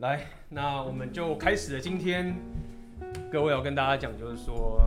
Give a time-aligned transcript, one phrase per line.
[0.00, 0.20] 来，
[0.50, 1.80] 那我们就开始了。
[1.80, 2.36] 今天
[3.32, 4.78] 各位要跟大家讲，就是说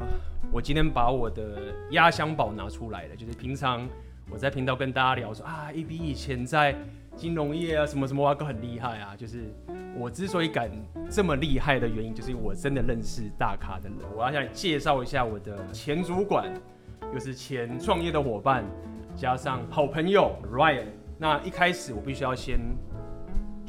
[0.51, 3.16] 我今天把我的压箱宝拿出来了。
[3.16, 3.90] 就是平常
[4.30, 6.75] 我在频道跟大家聊说啊，AB 以前在
[7.16, 9.16] 金融业啊，什么什么啊，都很厉害啊。
[9.18, 9.52] 就是
[9.98, 10.70] 我之所以敢
[11.10, 13.98] 这么厉害的原因，就是因为我真的认识大咖的人。
[14.16, 16.54] 我要向你介绍一下我的前主管，
[17.12, 18.64] 又是前创业的伙伴，
[19.16, 20.86] 加上好朋友 Ryan。
[21.18, 22.60] 那一开始我必须要先。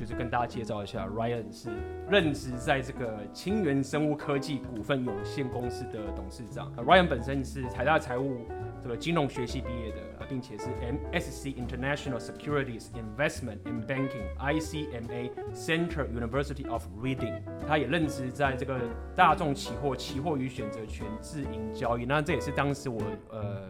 [0.01, 1.69] 就是跟大家介绍一下，Ryan 是
[2.09, 6.75] 任职在这个清源生物科技股份有限公司的董事长。
[6.77, 8.47] Ryan 本身是台大财务
[8.83, 17.43] 这个金融学系毕业的，并且是 MSc International Securities Investment and Banking ICMA Central University of Reading。
[17.69, 18.81] 他也任职在这个
[19.15, 22.07] 大众期货、期货与选择权自营交易。
[22.07, 23.69] 那这也是当时我呃。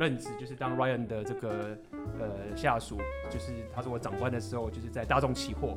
[0.00, 1.76] 任职就是当 Ryan 的这个
[2.18, 2.96] 呃下属，
[3.28, 5.76] 就是他是我长官的时候，就是在大众期货。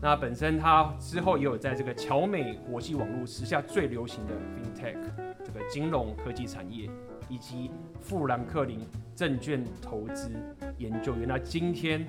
[0.00, 4.96] 那本身他之后也有在这个侨美国际网络时下最流行的 FinTech
[5.42, 6.88] 这个金融科技产业，
[7.28, 10.30] 以及富兰克林证券投资
[10.78, 11.26] 研究员。
[11.26, 12.06] 那今天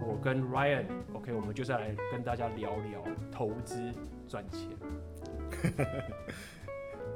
[0.00, 3.92] 我跟 Ryan，OK，、我们就是来跟大家聊聊投资
[4.26, 4.70] 赚钱。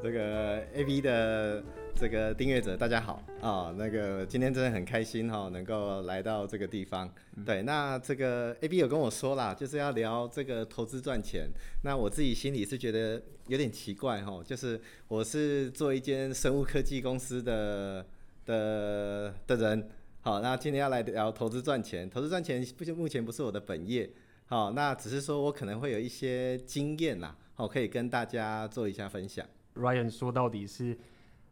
[0.02, 1.64] 这个 AB 的。
[2.00, 7.12] 这个订阅者大家好啊、哦，那个今天真的很开心哈、哦，能够来到这个地方。
[7.34, 11.48] 嗯、对，那这个 AB 有跟我说啦，就是要聊这个投资赚钱。
[11.82, 18.06] 那我自己心里是觉得有点奇怪哈、哦，就是我是做一间生物科技公司的
[18.46, 19.88] 的的人，
[20.20, 22.08] 好，那今天要来聊投资赚钱。
[22.08, 24.08] 投资赚钱不就目前不是我的本业，
[24.46, 29.44] 好，那只是说我可能会有一些经验啦，好，可以跟大家做一下分享。
[29.74, 30.96] Ryan 说到底是。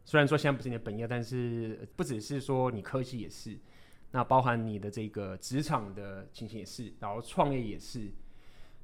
[0.07, 3.57] 虽然说现在不是你的本业，但是不只是说你科技也是，
[4.11, 8.07] 那包含你的这个职场的情形也是，然后创业也是，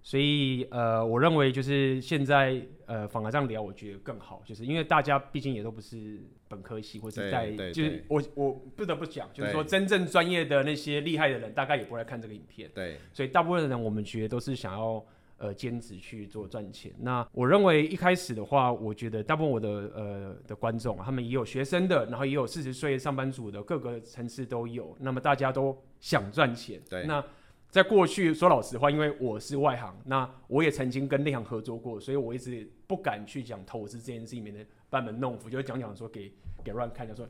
[0.02, 15.02] 所以呃，我认为就是现在呃，反而这样聊，我觉得更好，就是因为大家毕竟也都不是本科系或者在，就是我我不得不讲，就是说真正专业的那些厉害的人，大概也不会来看这个影片，对，所以大部分的人我们觉得都是想要。
[15.38, 16.94] 呃，兼职去做赚钱。
[17.00, 24.96] 那我认为一开始的话，我觉得大部分我的呃的观众，他们也有学生的，然后也有四十岁上班族的，各个层次都有。
[25.00, 26.82] 那么大家都想赚钱。
[26.90, 27.06] 对。
[27.06, 27.22] 那
[27.70, 36.32] 在过去说老实话，因为我是外行，那我也曾经跟内行合作过，所以我一直不敢去讲投资这件事里面的班门弄斧，就会讲讲说给
[36.64, 37.28] 给 Ryan 看，就说。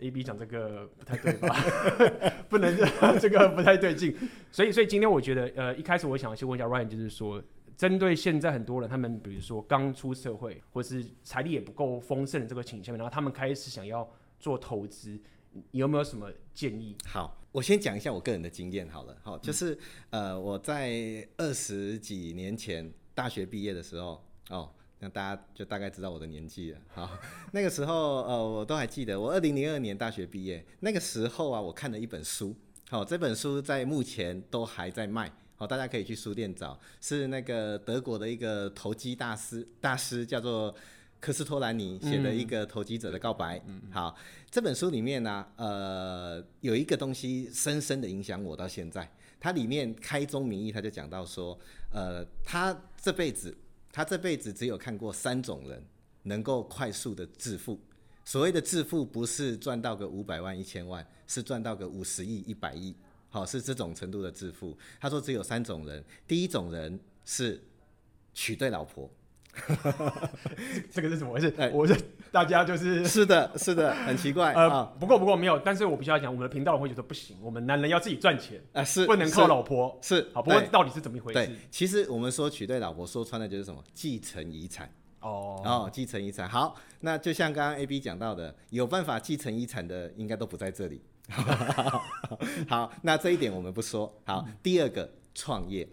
[0.00, 1.54] A B 讲这个不太对吧？
[2.48, 2.76] 不能
[3.20, 4.16] 这个不太对劲，
[4.50, 7.42] 所以所以今天我觉得，呃，一开始我想要先问一下 Ryan，就是说，
[7.76, 14.08] 针对现在很多人，他们比如说刚出社会，或是财力也不够丰盛的这个倾向，然后他们开始想要
[14.40, 15.10] 做投资，
[15.52, 16.96] 你有没有什么建议？
[17.06, 19.74] 好，我先讲一下我个人的经验好了，好，就是、
[20.10, 24.68] 嗯、呃，我在二十几年前大学毕业的时候，哦。
[25.02, 26.78] 那大家就大概知道我的年纪了。
[26.94, 27.10] 好，
[27.50, 32.54] 那个时候呃，我都还记得，我二零零二年大学毕业，那个时候啊，我看了一本书，
[32.88, 40.72] 好，这本书在目前都还在卖，好，大家可以去书店找，是那个德国的一个投机大师，大师叫做
[41.18, 43.60] 科斯托兰尼写的一个投机者的告白。
[43.66, 44.16] 嗯，好，
[44.52, 49.10] 这本书里面呢、啊，呃，有一个东西深深的影响我到现在，
[49.40, 51.58] 它里面开宗明义，他就讲到说，
[51.90, 53.52] 呃，他这辈子。
[53.92, 55.84] 他这辈子只有看过三种人
[56.22, 57.78] 能够快速的致富。
[58.24, 62.94] 所谓的致富，不是赚到个五百万、一千万，是赚到个五十亿、一百亿，
[63.28, 64.76] 好，是这种程度的致富。
[65.00, 67.60] 他说只有三种人，第一种人是
[68.32, 69.10] 娶对老婆。
[70.90, 71.52] 这个是怎么回事？
[71.58, 71.94] 哎，我是
[72.30, 74.54] 大家就是是的，是的，很奇怪。
[74.54, 80.42] 呃，不过不过没有，但是我必须要讲，我们的频道会觉得不行，我们男人要自己赚钱啊，是不能靠老婆，是，是好。
[80.42, 81.50] 不过到底是怎么一回事？
[81.70, 83.84] 其实我们说娶对老婆，说穿的就是什么？
[83.92, 86.48] 继承遗产哦哦，继承遗产。
[86.48, 91.02] 好，那就像刚刚 AB 讲到的，有办法继承遗产的，应该都不在这里。
[92.68, 94.12] 好，那这一点我们不说。
[94.24, 95.86] 好，第二个创业。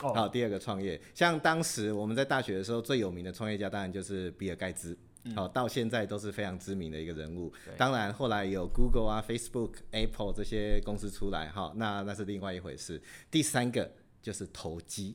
[0.00, 4.96] 好，第二个创业，像当时我们在大学的时候最有名的创业家，当然就是比尔盖茨。
[5.36, 7.52] 好，到现在都是非常知名的一个人物。
[7.76, 12.98] 当然后来有 Google 啊、Facebook、Apple 这些公司出来，哈，那那是另外一回事。
[13.30, 13.92] 第三个
[14.22, 15.14] 就是投机，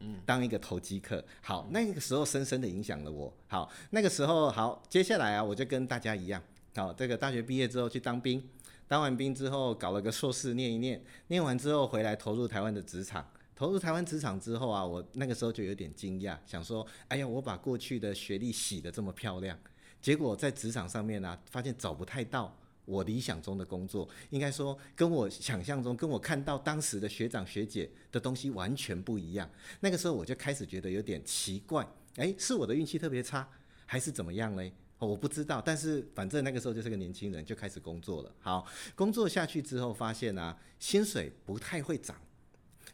[0.00, 1.24] 嗯，当一个投机客。
[1.40, 3.32] 好，那个时候深深的影响了我。
[3.46, 6.42] 好，那个时候好，接下来啊，我就跟大家一样，
[6.74, 8.42] 好，这个大学毕业之后去当兵，
[8.88, 13.24] 当完兵之后搞了个硕士念一念，念完之后回来投入台湾的职场。
[13.60, 19.54] 投入台湾职场之后啊，我那个时候就有点惊讶，想说，哎呀，我把过去的学历洗得这么漂亮，
[20.00, 29.46] 结果在职场上面呢、发现找不太到我理想中的工作，应该说跟我想象中、跟我看到当时的学长学姐的东西完全不一样。
[29.80, 33.46] 那个时候我就开始觉得有点奇怪，诶，是我的运气特别差，
[33.84, 34.72] 还是怎么样嘞？
[34.98, 38.34] 我不知道，但是反正那个时候就是个年轻人，就开始工作了。
[38.40, 42.16] 好，工作下去之后，发现啊，薪水不太会涨。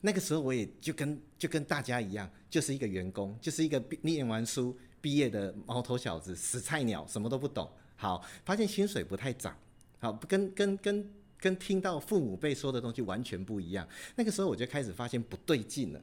[0.01, 7.71] 那个时候我也就跟就跟大家一样，就是一个员工，就是一个毕念完书毕业的毛头小子，死菜鸟，什么都不懂。
[7.97, 9.57] 好，发现薪水不太涨。
[9.99, 13.89] 好，跟跟跟跟听到父母辈说的东西完全不一样。
[14.15, 16.01] 那个时候我就开始发现不对劲了，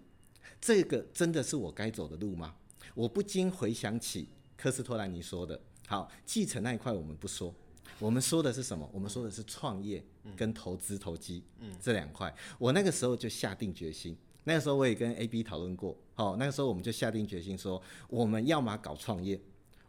[0.59, 2.55] 这个真的是我该走的路吗？
[2.95, 5.59] 我不禁回想起科斯托兰尼说的。
[5.85, 7.53] 好，继承那一块我们不说，
[7.99, 8.89] 我们说的是什么？
[8.91, 10.03] 我们说的是创业
[10.35, 11.43] 跟投资投机，
[11.81, 12.33] 这两块。
[12.57, 15.97] 我那个时候就下定决心，那个时候我也跟 AB 讨论过。
[16.15, 19.39] 好，那个时候我们就下定决心说，我们要么搞创业，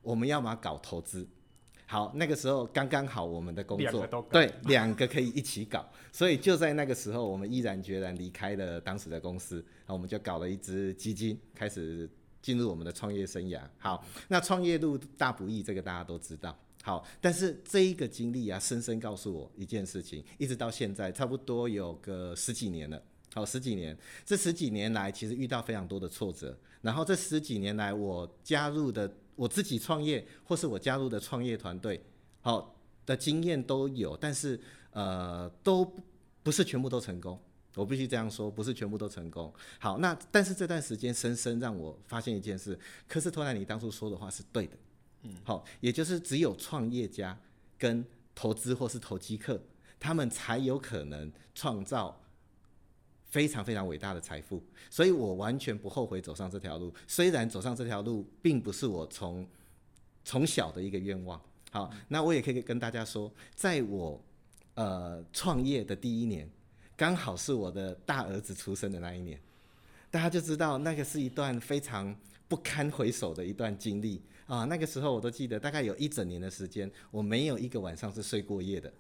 [0.02, 1.26] 我们要么搞投资。
[1.86, 12.08] 好，那个时候刚刚好，我们的工作对两个可以一起搞，所以就在那个时候，我们毅然决然离开了当时的公司，然后我们就搞了一支基金，开始
[12.40, 13.60] 进入我们的创业生涯。
[13.78, 16.56] 好，那创业路大不易，这个大家都知道。
[16.84, 23.02] 好，但是这一个经历啊，深深告诉我一件事情，一直到现在，差不多有个十几年了。
[23.32, 26.56] 好，十几年，这十几年来，其实遇到非常多的挫折。
[26.82, 29.10] 然后这十几年来，我加入的。
[29.36, 32.00] 我自己创业，或是我加入的创业团队，
[32.40, 34.60] 好的经验都有，但是
[34.92, 35.84] 呃，都
[36.44, 37.36] 不是全部都成功。
[37.74, 39.52] 我必须这样说，不是全部都成功。
[39.80, 42.78] 好，那但是这段时间深深让我发现一件事：
[43.08, 44.76] 科斯托兰尼当初说的话是对的。
[45.24, 47.36] 嗯，好，也就是只有创业家
[47.76, 48.04] 跟
[48.34, 49.60] 投资或是投机客，
[49.98, 52.18] 他们才有可能创造。
[53.34, 56.94] 非常非常伟大的财富，所以我完全不后悔走上这条路。
[57.04, 59.44] 虽然走上这条路并不是我从
[60.24, 61.40] 从小的一个愿望。
[61.72, 64.22] 好，那我也可以跟大家说，在我
[64.74, 66.48] 呃创业的第一年，
[66.96, 69.36] 刚好是我的大儿子出生的那一年，
[70.12, 72.14] 大家就知道那个是一段非常
[72.46, 74.64] 不堪回首的一段经历啊。
[74.64, 78.92] 那个时候我都记得，大概有一整年的时间，我没有一个晚上是睡过夜的。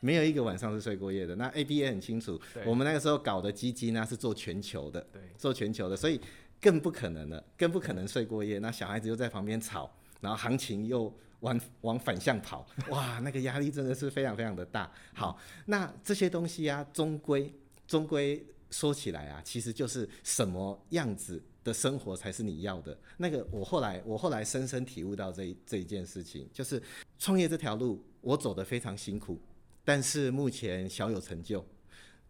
[0.00, 1.34] 没有一个晚上是睡过夜的。
[1.34, 5.04] 那 AB 也很清楚，我们那个时候搞的基金呢是做全球的，
[5.36, 6.20] 做全球的，所以
[6.60, 8.60] 更不可能了，更不可能睡过夜。
[8.60, 9.90] 那小孩子又在旁边吵，
[10.20, 14.88] 然后行情又往往反向跑，哇，那个压力真的是非常非常的大。
[15.14, 15.36] 好，
[15.66, 17.52] 那这些东西啊，终归
[17.88, 22.98] 终归说起来啊，其实就是什么样子的生活才是你要的。
[23.16, 26.82] 那个我后来我后来深深体悟到这这一件事情，就是
[27.18, 29.40] 创业这条路我走得非常辛苦。
[29.84, 31.64] 但是目前小有成就，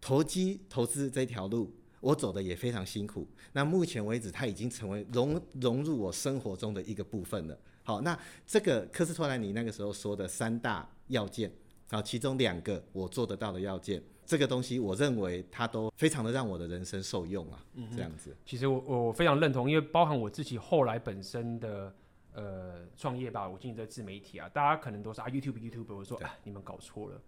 [0.00, 3.26] 投机投资这条路我走的也非常辛苦。
[3.52, 7.58] 那目前为止，它已经成为融融入我生活中的一个部分了。
[7.82, 11.52] 好，那这个科斯托兰尼那个时候说的三大要件，
[11.90, 17.64] 好，其中两个我做得到的要件，这个东西我认为它都非常的让我的人生受用啊。
[17.74, 18.36] 嗯，这样子。
[18.44, 21.94] 其实我我非常认同，因为包含我自己后来本身的
[22.34, 27.20] 呃创业吧，我经营这自媒体啊，大家可能都是啊 YouTube YouTube，我说啊你们搞错了。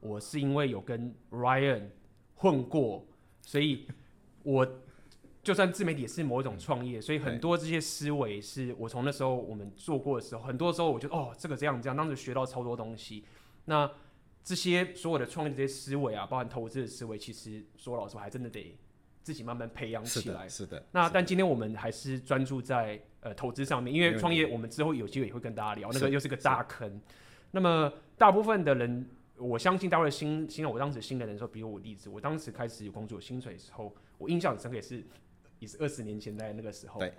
[0.00, 1.88] 我是因为有跟 Ryan
[2.36, 3.06] 混过，
[3.42, 3.86] 所以
[4.42, 4.66] 我
[5.42, 13.24] 就算自媒体也是某一种创业，所以很多这些思维是我从那时候我们做过的时候，很多时候我就哦这个这样这样，当时学到超多东西。
[13.66, 13.90] 那
[14.46, 18.78] 这些所有的创业的这些思维啊，包含投资的思维，其实说老实话还真的得
[19.22, 20.48] 自己慢慢培养起来。
[20.48, 20.66] 是的。
[20.66, 20.86] 是的。
[20.92, 27.00] 那但今天我们还是专注在呃投资上面，因为创业我们之后有机会也会跟大家聊，那个又是个大坑。
[27.50, 29.10] 那么大部分的人。
[29.38, 35.04] 我相信大家新新我当时新的人的时候，比如我例子，我当时开始有工作薪水的时候，我印象很深刻，也是
[35.58, 36.98] 也是二十年前在那个时候。
[36.98, 37.12] 对。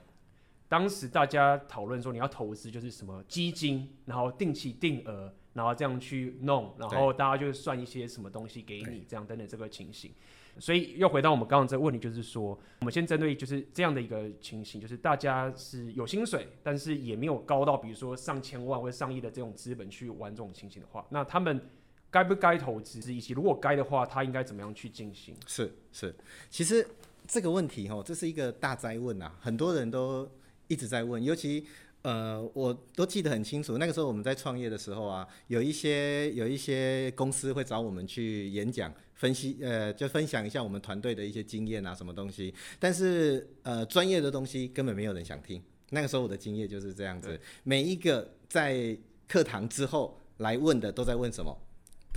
[0.68, 10.12] 当时大家讨论说你要投资就是什么基金，然后定期定额，然后这样去弄，然后大家就算一些什么东西给你，这样等等这个情形。
[10.60, 21.60] 所以又回到我们刚刚这个问题，就是说，我们先针对就是这样的一个情形，就是大家是有薪水，但是也没有高到比如说上千万或者上亿的这种资本去玩这种情形的话，那他们。
[22.10, 25.36] 该不该投资，以及如果该的话，他应该怎么样去进行？
[25.46, 26.16] 是是，
[26.50, 26.88] 其实
[27.28, 30.28] 这个问题哈，这是一个大灾问啊，很多人都
[30.70, 31.68] 一直在问，尤其
[32.08, 45.62] 呃，我都记得很清楚，那个时候我们在创业的时候啊，有一些有一些公司会找我们去演讲、分析，呃，就分享一下我们团队的一些经验啊，什么东西，但是呃，专业的东西根本没有人想听。
[45.90, 48.98] 那个时候我的经验就是这样子，每一个在
[49.28, 51.54] 课堂之后来问的，都在问什么？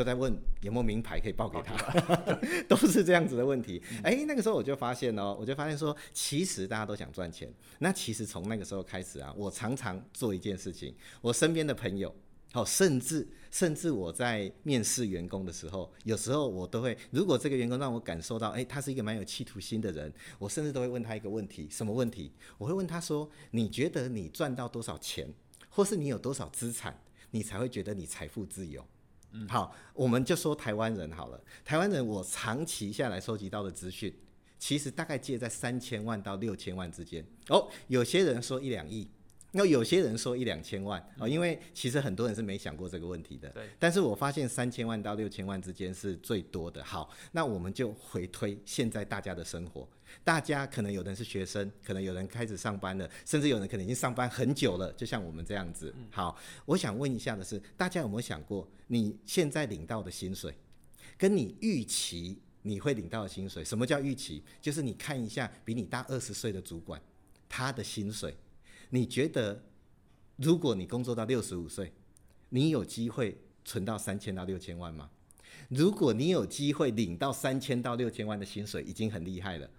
[0.00, 1.76] 都在问有没有名牌可以报给他，
[2.66, 3.82] 都是这样子的问题。
[4.02, 7.52] 哎、欸，那个时候我就发现哦，我就发现说，其实大家都想赚钱。
[7.80, 12.14] 那其实从那个时候开始啊，我常常做一件事情，我身边的朋友
[12.52, 22.32] 好，甚至甚至我在面试员工的时候，有时候我都会，如果这个员工让我感受到，哎，他是一个蛮有企图心的人，我甚至都会问他一个问题，什么问题？
[22.56, 25.30] 我会问他说，你觉得你赚到多少钱，
[25.68, 26.98] 或是你有多少资产，
[27.32, 28.82] 你才会觉得你财富自由？
[29.48, 34.14] 好，我们就说台湾人好了，台湾人我长期下来收集到的资讯，
[34.58, 37.24] 其实大概介在三千万到六千万之间。
[37.48, 39.08] 哦，有些人说一两亿。
[39.52, 43.48] 那有些人说一两千万哦，因为其实很多人是没想过这个问题的。
[43.50, 43.68] 对。
[43.78, 46.84] 但是我发现三千万到六千万之间是最多的。
[46.84, 49.88] 好，那我们就回推现在大家的生活，
[50.22, 55.92] 大家可能有人是学生，可能有人开始上班了，甚至有人可能已经上班很久了，就像我们这样子。
[56.10, 60.54] 好，我想问一下的是，大家有没有想过，你现在领到的薪水，
[61.18, 64.44] 跟你预期你会领到的薪水，什么叫预期？
[64.60, 67.02] 就是你看一下比你大二十岁的主管，
[67.48, 68.32] 他的薪水。
[68.90, 69.64] 你觉得，
[70.36, 71.92] 如果你工作到六十五岁，
[72.48, 75.08] 你有机会存到三千到六千万吗？
[75.68, 79.70] 如果你有机会领到三千到六千万的薪水，已经很厉害了，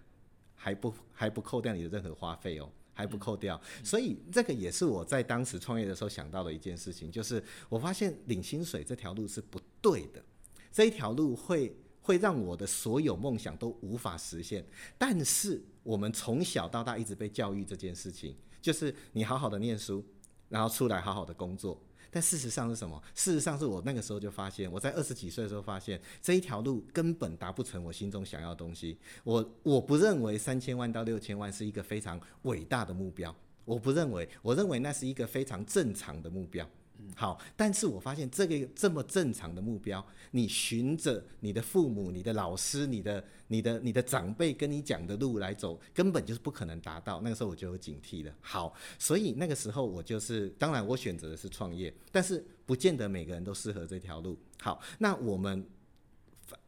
[0.54, 3.60] 还不还不扣掉你的任何花费哦，还不扣掉。
[3.84, 10.24] 所以这个也是我在当时创业的时候想到的一件事情，就是我发现领薪水这条路是不对的，
[10.72, 14.64] 这一条路会会让我的所有梦想都无法实现。
[14.96, 18.34] 但是我们从小到大一直被教育这件事情。
[18.62, 20.02] 就是你好好的念书，
[20.48, 21.78] 然后出来好好的工作。
[22.14, 23.02] 但事实上是什么？
[23.14, 28.98] 事实上是我那个时候就发现，我在二十几岁的时候发现这一条路根本达不成我心中想要的东西。
[29.24, 36.68] 我我不认为三千万到六千万是一个非常伟大的目标，我不认为，我认为那是一个非常正常的目标。
[37.14, 47.20] 好，但是我发现这个这么正常的目标，你循着你的父母、你的老师、你的、你的、你的长辈跟你讲的路来走，根本就是不可能达到。
[47.20, 48.34] 那个时候我就有警惕了。
[48.40, 54.38] 好，所以那个时候我就是，当然我选择的是创业，但是不见得每个人都适合这条路。
[54.60, 55.66] 好，那我们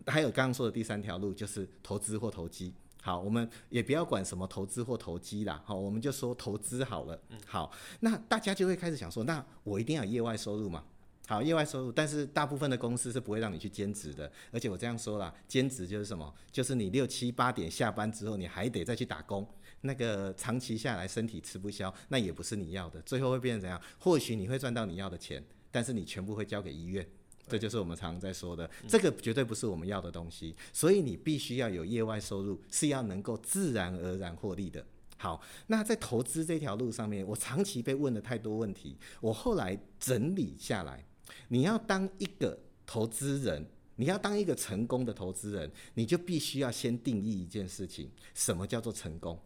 [0.07, 2.73] 还有刚刚说的第三条路，就是投资或投机。
[3.05, 7.21] 好，我们也不要管什么投资或投机啦，好，我们就说投资好了。
[7.45, 7.71] 好，
[8.01, 10.83] 那大家就会开始想说，那我一定要有业外收入嘛？
[11.27, 16.33] 好，业外收入，但是大部分的公司是不会让你去兼职的，而且我这样说啦，兼职就是什么？
[16.51, 19.47] 就是你六七八点下班之后，你还得再去打工，
[19.83, 23.79] 那个长期下来身体吃不消，那也不是你要的，最后会变成怎样？
[23.99, 27.07] 或许你会赚到你要的钱，但是你全部会交给医院。
[27.47, 34.85] 这就是我们常常在说的，这个绝对不是我们要的东西，所以你必须要有业外收入，是要能够自然而然获利的。
[35.17, 41.05] 好，那在投资这条路上面，我长期被问了太多问题，我后来整理下来，
[41.49, 43.65] 你要当一个投资人，
[43.97, 49.39] 你要当一个成功的投资人，你就必须要先定义一件事情，什么叫做成功？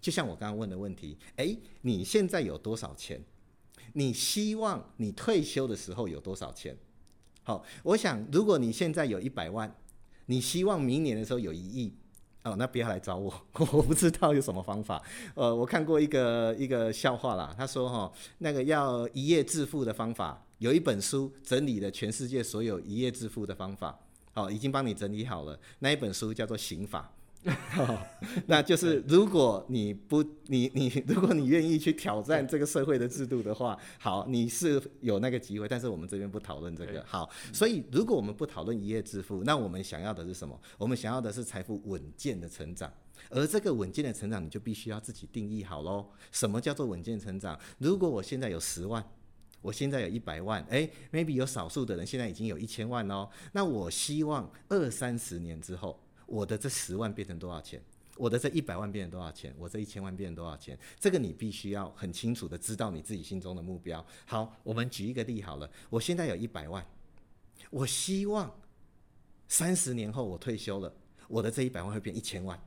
[0.00, 3.22] 就像我刚刚问的问题，诶，你现在有多少钱？
[3.94, 6.76] 你希望你退休的时候有多少钱？
[7.48, 9.74] 好，我想如果你现在有一百万，
[10.26, 11.94] 你希望明年的时候有一亿，
[12.44, 13.32] 哦，那不要来找我，
[13.72, 15.02] 我不知道有什么方法。
[15.34, 23.98] 呃，我看过一个一个笑话啦，他说哈，那个要一夜致富的方法，有一本书整理了全世界所有一夜致富的方法，
[24.34, 27.10] 哦，已经帮你整理好了，那一本书叫做《刑法》。
[27.76, 27.98] 哦，
[28.46, 37.02] 那就是如果你不你你 如果你愿意去挑战这个社会的制度的话，好，你是有那个机会，但是我们这边不讨论这个。
[37.06, 40.60] 好，所以如果我们不讨论一夜致富，那我们想要的是什么？
[40.76, 42.92] 我们想要的是财富稳健的成长，
[43.30, 46.06] 而这个稳健的成长，你就必须要自己定义好喽。
[46.32, 47.58] 什么叫做稳健成长？
[47.78, 49.02] 如果我现在有十万，
[49.62, 55.98] 我现在有一百万，诶，maybe 有少数的人现在已经有一千万喽，那我希望二三十年之后。
[56.28, 57.82] 我的这十万变成多少钱？
[58.16, 59.54] 我的这一百万变成多少钱？
[59.56, 60.78] 我这一千万变成多少钱？
[61.00, 64.04] 这个你必须要很清楚的知道你自己心中的目标。
[64.26, 66.84] 好，我们举一个例好了，我现在有一百万，
[67.70, 68.52] 我希望
[69.48, 70.92] 三十年后我退休了，
[71.28, 72.60] 我的这一百万会变一千万。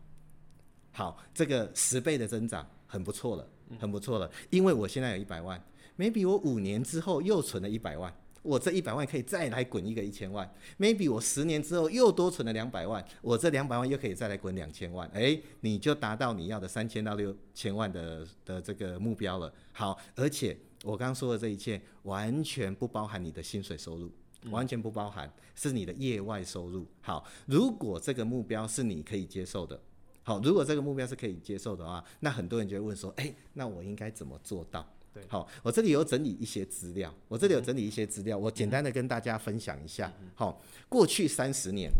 [0.91, 5.61] 好，这个十倍的增长很不错了，很不错了，因为我现在有一百万
[5.97, 8.13] ，maybe 我五年之后又存了一百万。
[8.43, 19.53] 我这一百万可以再来滚一个一千万，maybe 我十年之后又多存了两百万，我这两百万又可以再来滚两千万，哎，你就达到你要的三千到六千万的的这个目标了。
[19.71, 24.11] 好，而且我刚刚说的这一切完全不包含你的薪水收入，
[24.49, 26.87] 完全不包含，是你的业外收入。
[27.01, 29.79] 好，如果这个目标是你可以接受的，
[30.23, 34.87] 好，如果这个目标是可以接受的话，那很多人就会问说，哎，那我应该怎么做到？
[35.13, 40.11] 对，好，我这里有整理一些资料，我这里有整理一些资料，我简单的跟大家分享一下。
[40.35, 41.91] 好，过去三十年，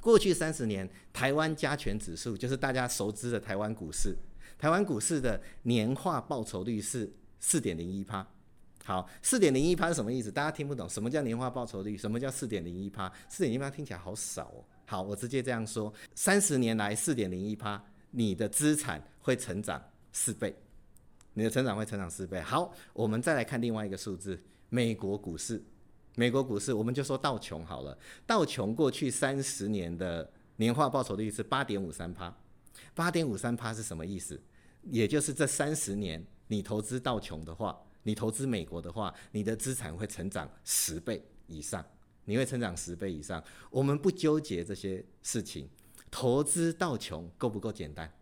[0.00, 4.16] 过去三十年，台湾加权指数就是大家熟知的台湾股市，
[4.58, 8.26] 台湾股市的年化报酬率是四点零一趴。
[8.84, 10.30] 好，四点零一趴是什么意思？
[10.30, 11.96] 大家听不懂，什么叫年化报酬率？
[11.96, 13.12] 什么叫四点零一趴？
[13.28, 14.64] 四点零一趴听起来好少哦。
[14.86, 17.82] 好，我直接这样说，三十年来四点零一趴，
[18.12, 19.82] 你的资产会成长
[20.12, 20.56] 四倍，
[21.34, 22.40] 你的成长会成长四倍。
[22.40, 25.62] 好，我们再来看另外一个数字，美国股市，
[26.16, 32.36] 美国股市我们就说道琼好了，道琼过去三十年的年化报酬率是八点五三趴，
[32.94, 34.40] 八点五三趴是什么意思？
[34.82, 41.84] 也就是这三十年你投资道琼的话，你投资美国的话，你的资产会成长十倍以上。
[42.24, 43.42] 你会成长十倍以上。
[43.70, 45.66] 我们不纠结这些事情，
[46.10, 48.12] 投资到琼够不够简单？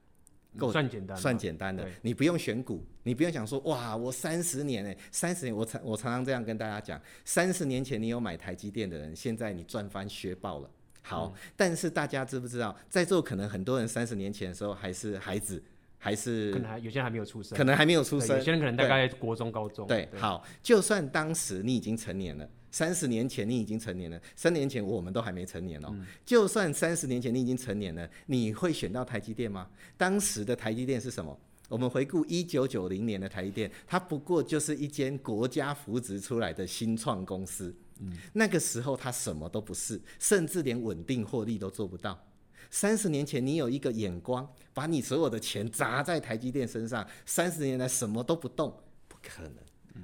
[0.56, 1.86] 够算简单，算简单的。
[2.02, 10.70] 你不用选股，你不用想说哇，我三十年哎，三十年我常我常常这样跟大家讲，三十年前你有买台积电的人，现在你赚翻血爆了。
[11.02, 15.62] 好，嗯、但是大家知不知道，在座可能很多人三十年前的时候还是孩子。
[15.98, 19.88] 还是可能还有些人还没有出生，可能还没有出生，有些人可能大概国中、高中。
[19.88, 25.88] 对，好，就算当时你已经成年了，三十年前你已经成年了，三年前我们都还没成年哦。
[25.92, 29.66] 嗯、就算三十年前你已经成年了，你会选到台积电吗？
[29.96, 31.34] 当时的台积电是什么？
[31.70, 37.74] 我们回顾一九九零年的台积电，它不过就是一间国家扶植出来的新创公司。
[38.00, 42.26] 嗯，那个时候它什么都不是，甚至连稳定获利都做不到。
[42.70, 49.54] 三十年前，你有一个眼光，把你所有的钱砸在台积电身上，三十年来什么都不动，不可能。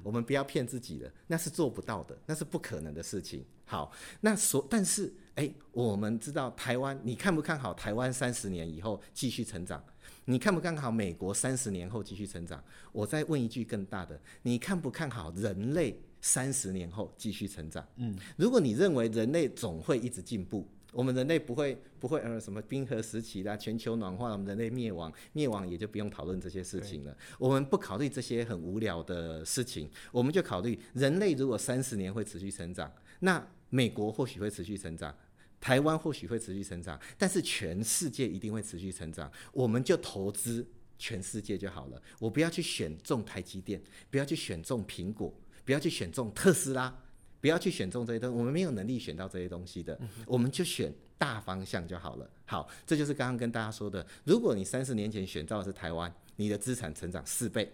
[0.02, 3.44] 我们不要骗自己了，那是做不到的，那是不可能的事情。
[3.64, 9.82] 好，那所但是，哎，我们知道台湾，你看不看好台湾三十年以后继续成长？
[10.26, 12.62] 你看不看好美国三十年后继续成长？
[12.92, 17.86] 我再问一句更大的，你看不看好人类三十年后继续成长？
[17.96, 20.66] 嗯，如果你认为人类总会一直进步。
[20.94, 27.16] 我们人类不会不会呃什么冰河时期啦，全球暖化，我们人类灭亡，灭亡也就不用讨论这些事情了。
[27.38, 35.16] 我们不考虑这些很无聊的事情，我们就考虑人类如果三十年会持续成长，那美国或许会持续成长，
[35.60, 39.30] 台湾或许会持续成长，但是全世界一定会持续成长。
[39.52, 40.66] 我们就投资
[40.98, 42.02] 全世界就好了。
[42.18, 43.80] 我不要去选中台积电，
[44.10, 45.32] 不要去选中苹果，
[45.64, 47.01] 不要去选中特斯拉。
[47.42, 52.30] 不要去选中这些东西，我们没有能力选到这些东西的，我们就选大方向就好了。
[52.46, 54.06] 好，这就是刚刚跟大家说的。
[54.22, 57.66] 如果你三十年前选到的是台湾，你的资产成长四倍；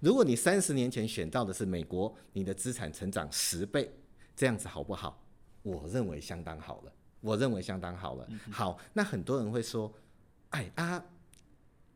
[0.00, 3.90] 如果你三十年前选到的是美国，你的资产成长十倍。
[4.36, 5.24] 这样子好不好？
[5.62, 6.92] 我认为相当好了。
[7.22, 8.28] 我认为相当好了。
[8.50, 9.90] 好，那很多人会说，
[10.50, 11.02] 哎啊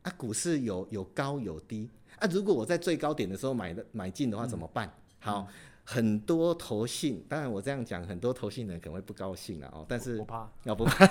[0.01, 4.91] 啊，股市有有高有低啊，如果我在最高点的时候买的买进的话怎么办？
[5.19, 5.47] 好。
[5.85, 9.85] 很多投信，当然我这样讲，很多投信人可能会不高兴了哦。
[9.87, 11.05] 但是不怕，要不怕，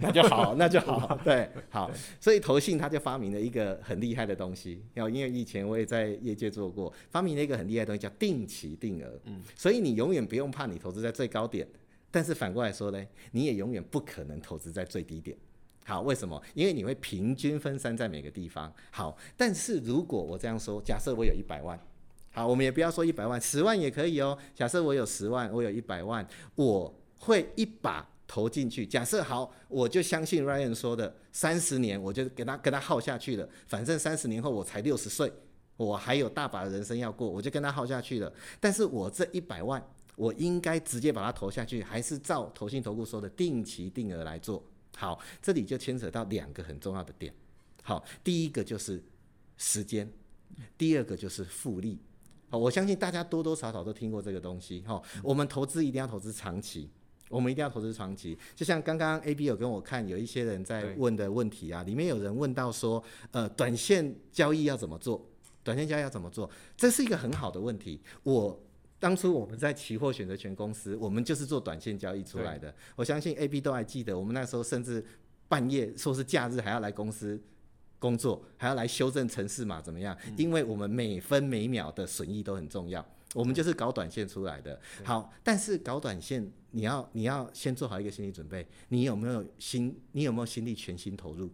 [0.00, 1.18] 那就好，那就好。
[1.24, 1.90] 对，好。
[2.20, 9.20] 所以投信他就发明了一个很厉害的东西，要因为以前我也在业界做过，发明了一个很厉害的东西叫定期定额。
[9.24, 9.42] 嗯。
[9.56, 11.66] 所以你永远不用怕你投资在最高点，
[12.10, 15.36] 但是反过来说呢，你也永远不可能投资在最低点。
[15.84, 16.40] 好，为什么？
[16.54, 18.72] 因为你会平均分散在每个地方。
[18.92, 21.76] 好，但是如果我这样说，假设我有一百万。
[22.34, 24.36] 好，我们也不要说一百万，十万也可以哦。
[24.54, 28.86] 假设我有十万，我有一百万，我会一把投进去。
[28.86, 33.46] 假设好，我就相信 Ryan 说的，三十年我就给他跟他耗下去了。
[33.66, 35.30] 反正三十年后我才六十岁，
[35.76, 38.32] 我还有大把的人生要过，我就跟他耗下去了。
[38.58, 44.64] 但是我这一百万，我应该直接把它投下去，还是照投信投顾说的定期定额来做？
[44.96, 47.34] 好，这里就牵扯到两个很重要的点。
[47.82, 49.04] 好，第一个就是
[49.58, 50.10] 时间，
[50.78, 51.98] 第二个就是复利。
[52.58, 55.00] 我相信大家多多少少都听过这个东西哈。
[55.22, 56.90] 我们投资一定要投资长期，
[57.28, 58.38] 我们一定要投资长期。
[58.54, 65.26] 就像刚刚 AB 有跟我看，有一些人在问的问题啊，里面有人问到说，呃，短线交易要怎么做？
[65.64, 66.50] 短线交易要怎么做？
[66.76, 68.00] 这是一个很好的问题。
[68.22, 68.60] 我
[68.98, 72.74] 当初我们在期货选择权公司，我们就是做短线交易出来的。
[72.96, 75.04] 我相信 AB 都还记得，我们那时候甚至
[75.48, 77.40] 半夜说是假日还要来公司。
[78.02, 80.16] 工作还要来修正城市码怎么样？
[80.36, 84.76] 因为我们每分每秒的损益都很重要，我们就是搞短线出来的。
[85.04, 89.96] 好，但是搞短线，你要你要先做好一个心理准备，你有没有心？
[90.10, 91.48] 你有没有心力全心投入？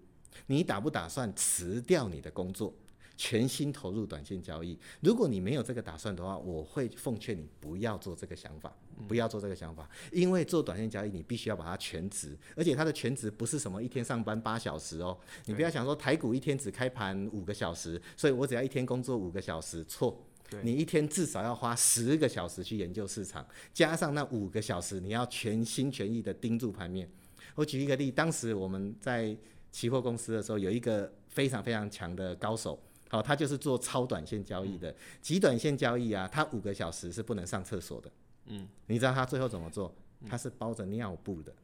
[0.47, 2.73] 你打不打算辞掉你的工作？
[3.19, 4.79] 全心投入短线交易。
[5.01, 8.75] 如果你没有这个打算的话，我会奉劝你不要做这个想法，
[9.07, 15.17] 不要做这个想法，因为做短线交易你必须要把它全职，而且它的全职不是什么一天上班八小时哦。
[15.45, 20.21] 你不要想说台股一天只开盘五个小时，所以我只要一天工作五个小时，错，
[20.63, 27.09] 你一天至少要花十个小时去研究市场，加上那五个小时你要全心全意的盯住盘面。
[27.55, 29.37] 我举一个例，当时我们在
[29.71, 32.81] 期货公司的时候，有一个非常非常强的高手。
[33.11, 38.11] 好，他就是做超短线交易的，极短线交易啊，他五个小时是不能上厕所的。
[38.49, 39.95] 嗯，你知道他最后怎么做？
[40.29, 41.55] 他是包着尿布的，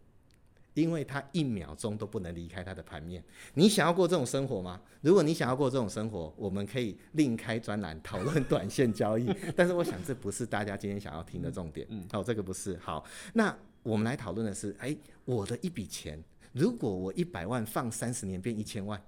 [0.75, 3.23] 因为他一秒钟都不能离开他的盘面。
[3.55, 4.81] 你想要过这种生活吗？
[5.01, 9.29] 如果你想要过这种生活，我们可以另开专栏讨论短线交易。
[9.57, 11.87] 但是我想这不是大家今天想要听的重点。
[11.91, 12.77] 嗯，好，这个不是。
[12.79, 19.03] 好，那我们来讨论的是，哎，我的一笔钱，如果我一百万放三十年变一千万，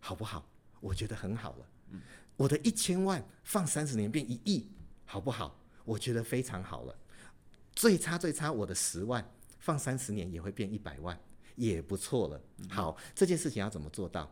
[0.00, 0.46] 好不好？
[0.80, 1.66] 我觉得很好了。
[1.90, 2.00] 嗯
[2.36, 4.66] 我的一千万放三十年变一亿，
[5.04, 5.58] 好不好？
[5.84, 6.94] 我觉得非常好了。
[7.76, 9.24] 最差最差，我的十万
[9.60, 11.16] 放三十年也会变一百万，
[11.54, 12.40] 也不错了。
[12.70, 14.28] 好，这件事情要怎么做到？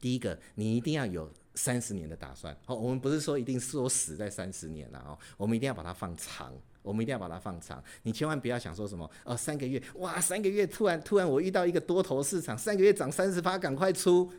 [0.00, 2.54] 第一个，你一定要有三十年的打算。
[2.66, 7.82] 好，我们不是说一定说死在三十年了哦，我们一定要把它放长，我们一定要把它放长。
[8.02, 14.30] 你千万不要想说什么，哦，三个月，哇，三个月突然突然我遇到一个多头市场，三个月涨三十趴，赶快出，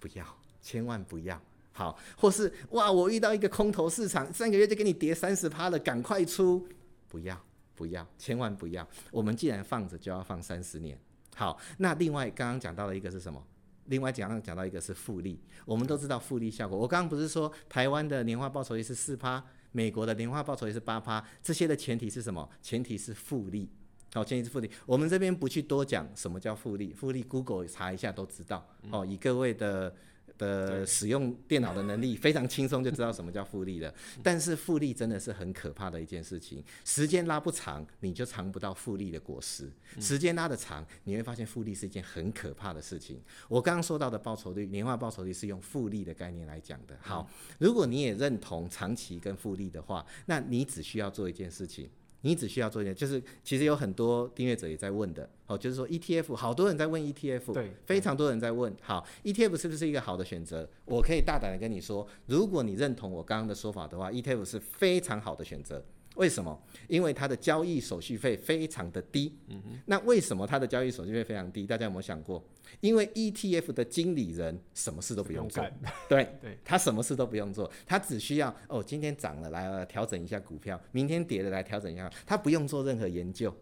[0.00, 0.26] 不要，
[0.60, 1.40] 千万不要。
[1.72, 6.66] 好，或是哇，我遇到一个空头市场，三个月就给你跌三十趴了，赶快出！
[7.08, 7.40] 不要，
[7.74, 8.86] 不要，千万不要。
[9.10, 10.98] 我们既然放着，就要放三十年。
[11.34, 13.44] 好，那另外刚刚讲到的一个是什么？
[13.86, 15.40] 另外讲讲到一个是复利。
[15.64, 16.78] 我们都知道复利效果。
[16.78, 22.48] 我刚刚不是说台湾的年化报酬率是四趴，美国的年化报酬率是八趴，这些的前提是什么？
[22.62, 23.68] 前提是复利。
[24.12, 24.70] 好，前提是复利。
[24.86, 28.66] 我们这边不去多讲什么叫复利，复利 Google 查一下都知道。
[28.90, 29.94] 哦，以各位的。
[30.38, 33.92] 的使用电脑的能力非常轻松，就知道什么叫复利了。
[34.22, 39.66] 但是复利真的是很可怕的一件事情，时间拉不长，你就尝不到复利的果实；
[40.00, 43.20] 时间拉得长，你会发现复利是一件很可怕的事情。
[43.48, 46.96] 我刚刚说到的报酬率，年化报酬率是用复利的概念来讲的。
[47.00, 51.88] 好，如果你也认同长期跟复利的话，那你只需要做一件事情。
[52.24, 60.66] 你只需要做一点，就是其实有很多订阅者也在问的，哦，就是说 ETF，好多人在问 ETF，对，非常多人在问，好，ETF 是不是一个好的选择？
[60.86, 65.84] 我可以大胆的跟你说，如果你认同我刚刚的说法的话，ETF 是非常好的选择。
[66.14, 66.62] 为什么？
[66.88, 69.36] 因为它的交易手续费非常的低。
[69.48, 69.78] 嗯哼。
[69.86, 71.66] 那为什么它的交易手续费非常低？
[71.66, 72.42] 大家有没有想过？
[72.80, 75.64] 因为 ETF 的经理人什么事都不用做。
[76.08, 83.54] 对 对，他什么事都不用做，他只需要哦，今天涨了来调整一下股票，明天跌了来调整一下，他不用做任何研究，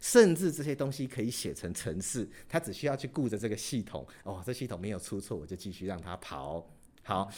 [0.00, 4.06] 甚至这些东西可以写成程式，他只需要去顾着这个系统。
[4.24, 6.68] 哦，这系统没有出错，我就继续让它跑。
[7.02, 7.30] 好，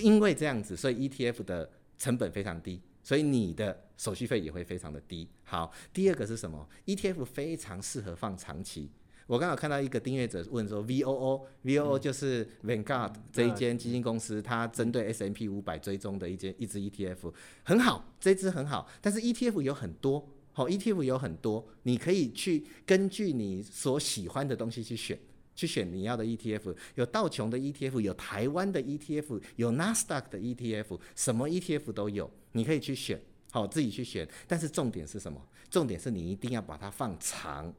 [0.00, 2.80] 因为这样子，所以 ETF 的成本非常低。
[3.02, 5.28] 所以你的手续费也会非常的低。
[5.44, 8.90] 好，第二个是什么？ETF 非常适合放长期。
[9.26, 18.88] 我刚好看到一个订阅者问说，VOO，VOO 就是 Vanguard 这一间基金公司，它针对 S M P 五百追踪的一间一支 ETF，很好，这支很好。
[19.00, 25.18] 但是 ETF 有很多，好，ETF 有很多，你可以去根据你所喜欢的东西去选。
[25.54, 34.28] 去选你要的 ETF，有道琼的 ETF，有台湾的 ETF，有 Nasdaq 的 ETF，什么 ETF 都有，你可以去选，好，自己去选。
[34.48, 35.40] 但是重点是什么？
[35.70, 37.72] 重点是你一定要把它放长，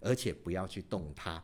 [0.00, 1.42] 而且不要去动它。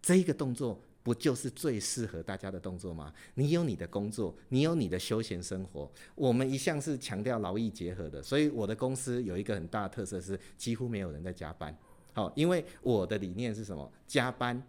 [0.00, 3.12] 这个动作不就是最适合大家的动作吗？
[3.34, 5.90] 你有你的工作，你有你的休闲生活。
[6.14, 11.76] 我们一向是强调劳逸结合的，所以我的公司有一个很大的特色是几乎没有人在加班。
[12.16, 13.92] 好，因为我的理念是什么？
[14.06, 14.60] 加班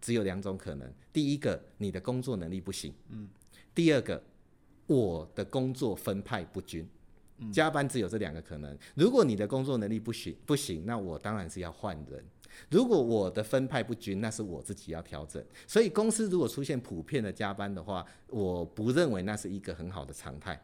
[0.00, 0.90] 只有两种可能。
[1.12, 2.94] 第一个，你的工作能力不行。
[3.10, 3.28] 嗯。
[3.74, 4.22] 第二个，
[4.86, 6.88] 我的工作分派不均。
[7.36, 7.52] 嗯。
[7.52, 8.74] 加班只有这两个可能。
[8.94, 12.24] 如果你的工作能力不行，不行，那我当然是要换人。
[12.70, 15.44] 如果我的分派不均，那是我自己要调整。
[15.66, 20.58] 所以公司如果出现普遍的加班的话，我不认为那是一个很好的常态。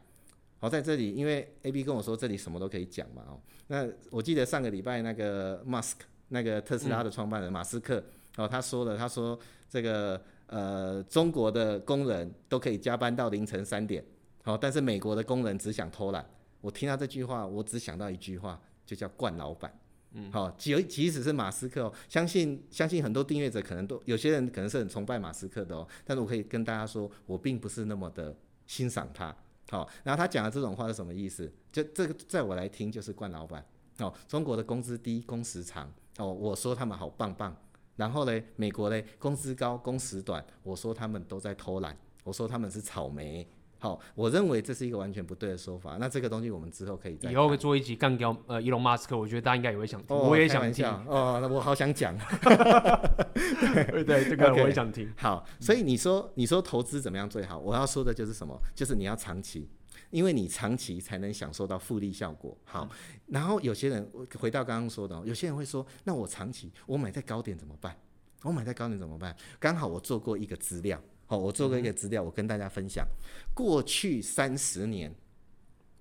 [0.57, 3.21] 好，在这里，因为 AB 跟我说这里什么都可以讲嘛。
[3.27, 5.97] 哦，那我记得上个礼拜那个 Musk。
[6.33, 8.01] 那个特斯拉的创办人马斯克，
[8.37, 9.37] 哦，他说了，他说
[9.69, 14.03] 这个呃，中国的工人都可以加班到凌晨三点，
[14.43, 16.25] 好，但是美国的工人只想偷懒。
[16.61, 19.77] 我听到这句话，我只想到一句话，就叫惯老板。
[20.13, 28.35] 嗯，好，即即使是马斯克哦，相信相信很多订阅者可能都有些人可能是很崇拜马斯克的哦，但是我可以跟大家说，我并不是那么的
[28.67, 29.35] 欣赏他。
[29.69, 31.51] 好，然后他讲的这种话是什么意思？
[31.71, 33.65] 就这个在我来听就是惯老板。
[33.99, 35.91] 哦，中国的工资低，工时长。
[36.21, 37.55] 哦，我说他们好棒棒，
[37.95, 43.47] 然后呢，美国呢，工资高，工时短，我说他们都在偷懒，我说他们是草莓。
[43.79, 45.97] 好，我认为这是一个完全不对的说法。
[45.99, 52.15] 那这个东西我们之后可以再以后会做一集干掉呃伊隆马斯克，我觉得大家应该也会想听，哦、我也想听哦，那我好想讲，
[53.33, 55.11] 对对，这个 我也想听。
[55.17, 57.57] 好，所以你说你说投资怎么样最好？
[57.57, 58.55] 我要说的就是什么？
[58.75, 59.67] 就是你要长期。
[60.11, 62.55] 因为你长期才能享受到复利效果。
[62.63, 62.87] 好，
[63.27, 67.97] 然后有些人回到刚刚说的，有些人会说，那我长期我买在高点怎么办？
[68.43, 69.35] 我买在高点怎么办？
[69.59, 73.07] 刚好我做过一个资料，好，我做过一个资料，我跟大家分享，
[73.53, 75.13] 过去三十年，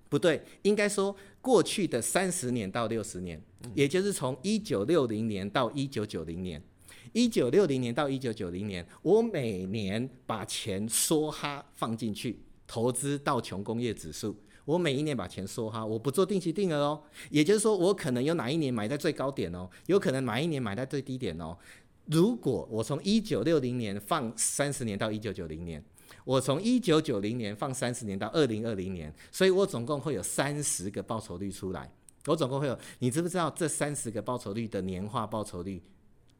[0.08, 3.40] 不对，应该说过去的三十年到六十年，
[3.74, 6.62] 也就是从一九六零年到一九九零年，
[7.12, 12.40] 一九六零年到一九九零年，我每年把钱梭哈放进去，
[12.70, 21.58] 投资道琼工业指数，我每一年把钱收哈，我不做定期定额哦，也就是说，我可能有哪一年买在最高点哦，有可能哪一年买在最低点哦。
[22.06, 25.84] 如果我从一九六零年放三十年到一九九零年，
[26.24, 31.92] 我从一九九零年放三十年到二零二零年，所以我总共会有三十个报酬率出来。
[32.26, 35.82] 我总共会有，你知不知道这三十个报酬率的年化报酬率，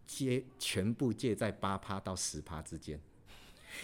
[0.07, 3.01] 皆全部介在八趴到十趴之间，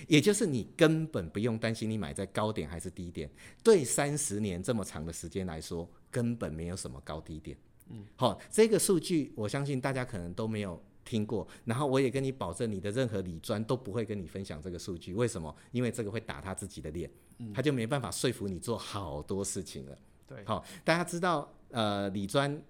[0.08, 3.30] 也就是你根本不用担心你买在高点还是低点。
[3.62, 7.56] 对三十年这么长的时间来说，根本没有什么高低点。
[7.88, 10.82] 嗯，好，这个数据我相信大家可能都没有。
[11.08, 15.14] 听过，然后我也跟你保证，你的任何理专都不会跟你分享这个数据。
[15.14, 15.54] 为什么？
[15.70, 19.96] 因为这个会打他自己的脸，嗯、他就没办法说服你做好多事情了。
[20.26, 22.60] 对，好，大家知道，呃，理专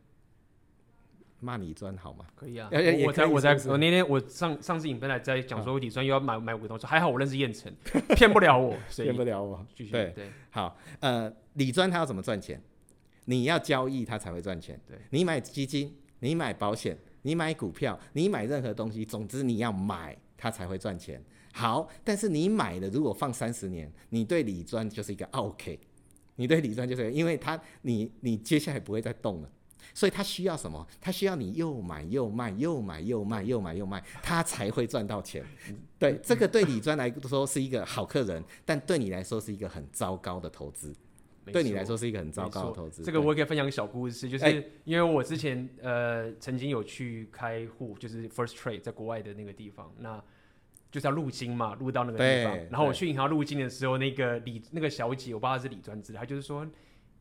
[1.41, 2.25] 骂李专好吗？
[2.35, 2.69] 可以啊。
[3.05, 7.73] 我在我在我那天我上上次影片来在讲说李专又要买买股东，西还好我认识燕城，
[8.17, 9.67] 骗不了我，骗不了我。
[9.75, 12.61] 继续对对，好，呃，李专他要怎么赚钱？
[13.27, 14.81] 你要交易他才会赚钱。
[14.87, 16.97] 对，你买基金，你买保险。
[17.23, 21.21] 你买股票，你买任何东西，总之你要买，他才会赚钱。
[21.53, 25.77] 好，但是你买了，如果放三十年，你对李专就是一个 OK，
[26.37, 29.51] 你对李专就是因为他，你你接下来不会再动了，
[29.95, 30.87] 所以他需要什么？
[31.01, 35.45] 他需要你又买又卖，又买又卖，又买又卖，他才会赚到钱。
[35.99, 40.95] 对，这个对李专来说是一个好客人，但对你来说是一个很糟糕的投资。
[41.53, 43.05] 对你来说是一个很糟糕的投资。
[43.05, 50.21] 这个我也可以分享个小故事，就是因为我之前呃曾经有去开户，就是 First Trade 在国外的那个地方，那
[50.91, 52.57] 就是要入金嘛，入到那个地方。
[52.69, 56.67] 然后我去银行入金的时候，那个李那个小姐，我不知道她是李专职，她就是说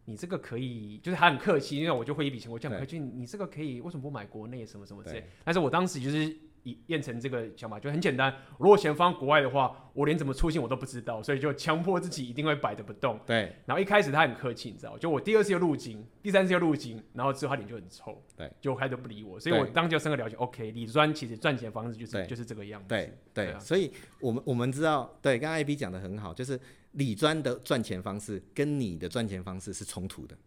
[0.06, 5.24] 你这个可以，就是他很客气，因为我就会一笔钱，我就很客气，你这个可以为什么不买国内什么什么之类。
[5.44, 6.36] 但是我当时就是。
[6.68, 13.20] 以验成这个想法就很简单，如果钱放国外的话，我连怎么出境我都不知道，所以就强迫自己一定会摆着不动。
[13.24, 13.56] 对。
[13.68, 18.20] 然后一开始他很客气，你知道，就我第二次又入金，第三次又入金，然后之后他脸就很臭。
[18.36, 18.52] 对。
[18.60, 22.88] 就开始不理我，所以我当时就深刻了解，OK，理专其实赚钱方式就是就是这个样子。
[22.88, 23.60] 对对，对，啊。
[23.60, 26.60] 所以我们我们知道，对，刚刚 AB 讲的很好，就是
[26.95, 30.38] 理专的赚钱方式跟你的赚钱方式是冲突的。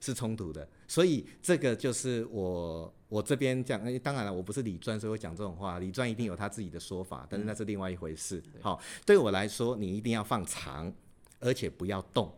[0.00, 8.42] 是冲突的，所以这个就是我我这边讲，诶，当然了，我不是理专，所以我讲这种话，理专一定有他自己的说法，但是那是另外一回事。
[8.60, 10.92] 好、嗯哦，对我来说，你一定要放长，
[11.40, 12.30] 而且不要动，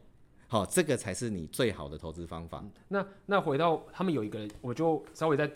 [0.47, 2.65] 好、哦，这个才是你最好的投资方法。
[2.87, 5.51] 那那回到他们有一个，我就稍微再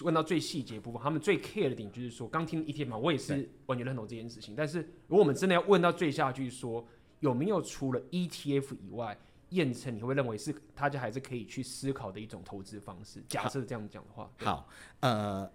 [0.00, 6.88] 问到最细节部分，他们最 care 的点就是说，刚听 ETF 嘛，我也是完全认同这件事情，但是如果我们真的要问到最下去说，说
[7.26, 9.16] 有没有除了 ETF 以外？
[9.50, 13.22] 验证你会认为是大家还是可以去思考的一种投资方式？
[13.28, 15.48] 假设这样讲的话，好，呃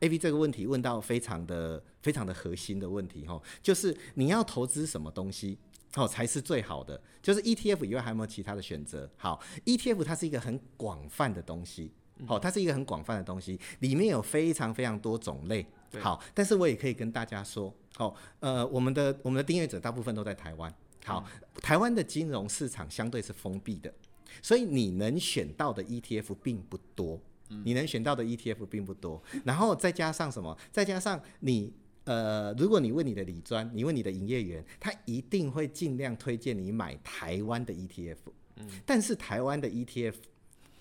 [0.00, 5.56] ，AB 这个问题问到非常的非常的核心的问题哈，就是你要投资什么东西
[5.94, 7.00] 哦才是最好的？
[7.22, 9.08] 就是 ETF 以外还有没有其他的选择？
[9.16, 11.92] 好，ETF 它是一个很广泛的东西，
[12.26, 15.64] 好，它是一个很广泛的东西，里面有非常非常多种类。
[16.00, 20.74] 好，但是我也可以跟大家说，哦，呃，我们的我们的订阅者大部分都在台湾。
[21.04, 21.24] 好，
[21.62, 23.92] 台湾的金融市场相对是封闭的，
[24.42, 27.20] 所以你能选到的 ETF 并不多。
[27.64, 30.54] 你能选到的 ETF 并不多，然后再加上什么？
[30.70, 31.72] 再加上你
[32.04, 38.18] 呃，如果你问你的理专，你问你的营业员，他一定会尽量推荐你买台湾的 ETF。
[38.84, 40.14] 但是台湾的 ETF。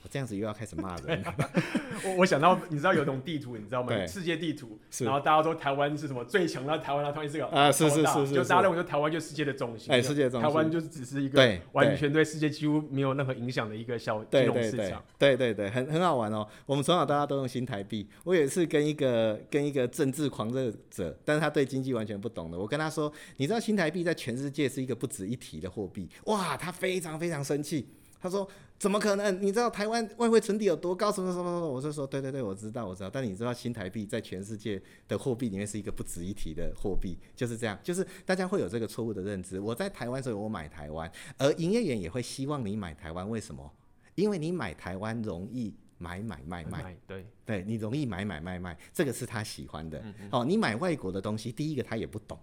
[0.09, 1.23] 这样子又要开始骂人
[2.05, 4.05] 我我想到，你知道有种地图，你知道吗？
[4.07, 6.65] 世界地图，然后大家说台湾是什么最强？
[6.65, 15.03] 那台湾它突然是个啊，是是是是，就大家认为说台湾就是世界的中心，哎，世界中心，台湾就是只是一个完全对世界几乎没有任何影响的一个小金融市场。
[15.17, 16.47] 对对对，很很好玩哦。
[16.65, 18.07] 我们从小到大都用新台币。
[18.23, 22.57] 我也是跟一个跟一个政治狂热者，但是他对经济完全不懂的。
[22.57, 26.07] 我跟他说，你知道新台币在全世界是一个不值一提的货币？
[26.25, 27.87] 哇，他非常非常生气。
[28.19, 28.47] 他说
[28.79, 29.41] ：“怎么可能？
[29.41, 31.11] 你知道台湾外汇存底有多高？
[31.11, 33.09] 什么什么什么？”我就说：“对对对，我知道，我知道。
[33.09, 37.77] 但你知道新台币在全世界的货币里面是一个不值一提的货币，就是这样。
[37.83, 39.59] 就是大家会有这个错误的认知。
[39.59, 43.29] 我在台湾，所以我买台湾，而营业员也会希望你买台湾。
[43.29, 43.71] 为什么？
[44.15, 49.99] 因为你买台湾容易买买卖卖，对对，你容易买买卖卖，这个是他喜欢的。
[49.99, 52.39] 嗯嗯哦，你买外国的东西，第一个他也不懂，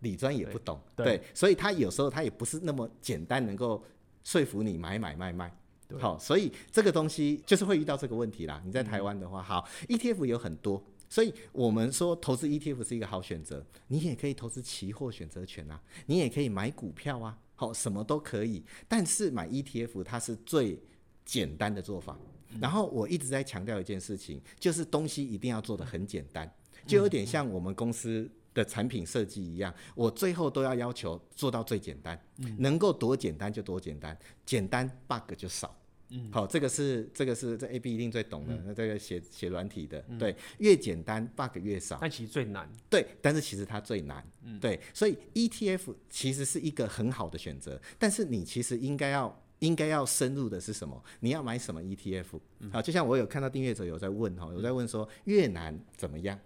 [0.00, 3.80] 理专也不懂，对，对，所以他有时候他也不是那么简单能够。”
[4.24, 5.52] 说服你买买卖卖，
[5.98, 8.62] 好，所以这个东西就是会遇到这个问题啦。
[8.64, 18.64] 你在台湾的话，好，ETF 有很多，所以我们说投资 ETF 是一个好选择，你也可以投资期货选择权啊，你也可以买股票啊，好，什么都可以。
[18.88, 20.78] 但是买 ETF 它是最
[21.24, 22.18] 简单的做法。
[22.60, 26.50] 然后我一直在强调一件事情，就是东西一定要做的很简单，
[26.86, 35.76] 就有点像我们公司的产品设计一样，我最后都要要求做到最简单，嗯能够多简单就多简单，简单 bug 就少。
[36.10, 44.22] 嗯好，这个是这个是这 AB 一定最懂的，那这个写写软体的，对，越简单 bug 越少，但其实最难，对，但是其实它最难，
[44.60, 49.38] 对，所以 ETF 其实是一个很好的选择，但是你其实应该要。
[49.62, 51.00] 应该要深入的是什么？
[51.20, 52.40] 你要买什么 ETF？
[52.72, 56.36] 好，就像我有看到订阅者有在问哈，有在问说越南怎么样？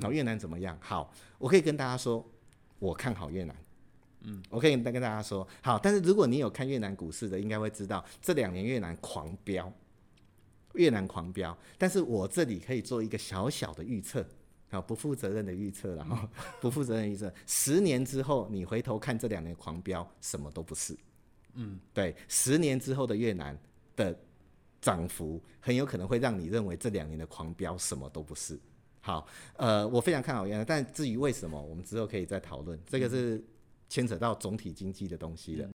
[0.00, 0.78] 好，越南怎么样？
[0.80, 2.24] 好，我可以跟大家说，
[2.78, 3.54] 我看好越南。
[4.26, 9.70] 嗯，我可以跟大家说，好，但是如果你有看越南股市的，应该会知道这两年越南狂飙，
[10.72, 11.54] 越南狂飙。
[11.76, 14.26] 但是我这里可以做一个小小的预测，
[14.70, 16.26] 好，不负责任的预测了哈，
[16.58, 20.96] 不负责任预测，十年之后你回头看这两年狂飙，什么都不是。
[21.52, 23.54] 嗯，对，十年之后的越南
[23.94, 24.18] 的
[24.80, 28.58] 涨幅很有可能会让你认为这两年的狂飙什么都不是。
[29.04, 29.26] 好，
[29.58, 32.80] 呃，我非常看好越南，但至于为什么，我们之后可以再讨论。
[32.86, 33.44] 这个是
[33.86, 35.68] 牵扯到总体经济的东西了。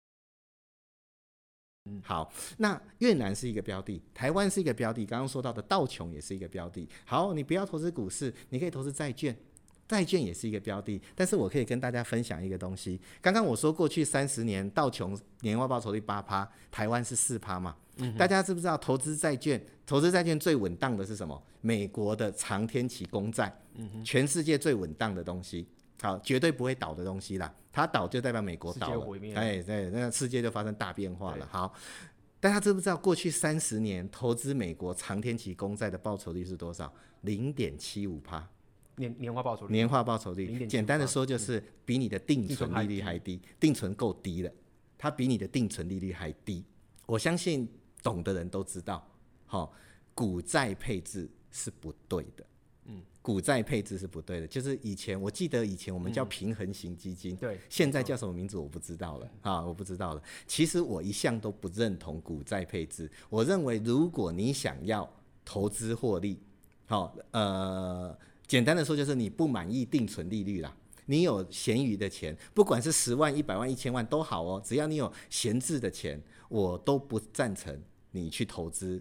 [1.90, 6.88] 嗯，好，那越南是一个标的，台湾是一个标的，刚刚说到的道琼也是一个标的。
[7.04, 9.36] 好，你不要投资股市，你可以投资债券。
[9.88, 13.00] 债券也是一个标的，但是我可以跟大家分享一个东西。
[13.22, 17.74] 刚刚我说过去三十年道琼年化报酬率八趴，台湾是四趴嘛？
[17.96, 19.60] 嗯、大家知不知道投资债券？
[19.84, 21.42] 投资债券最稳当的是什么？
[21.62, 25.66] 美国的长天期公债，嗯，全世界最稳当的东西，
[26.02, 27.52] 好，绝对不会倒的东西啦。
[27.72, 31.48] 它倒就代表美国倒了，哎，对，那世界就发生大变化了。
[31.50, 31.72] 好，
[32.38, 36.92] 大家知不知道过去三十年投资美国长天期公债的报酬率是多少？
[37.22, 38.46] 零点七五趴。
[38.98, 44.52] 年年化报酬率，年化报酬率，简单的说就是比你的定存利率还低，定存够低了，
[44.98, 46.64] 它比你的定存利率还低。
[47.06, 47.66] 我相信
[48.02, 49.06] 懂的人都知道，
[49.46, 49.72] 好，
[50.14, 52.44] 股债配置是不对的，
[52.86, 60.22] 嗯，股债配置是不对的，就是以前我记得以前我们叫平衡型基金，对，现在叫什么名字我不知道了，啊，我不知道了。
[60.46, 65.08] 其实我一向都不认同股债配置，我认为如果你想要
[65.44, 66.38] 投资获利，
[66.86, 68.18] 好，呃。
[68.48, 77.78] 简单的说，就是你不满意定存利率啦，你有闲余的钱，不管是十万、一百万、一千万都好哦，只要你有闲置的钱，我都不赞成
[78.10, 79.00] 你去投资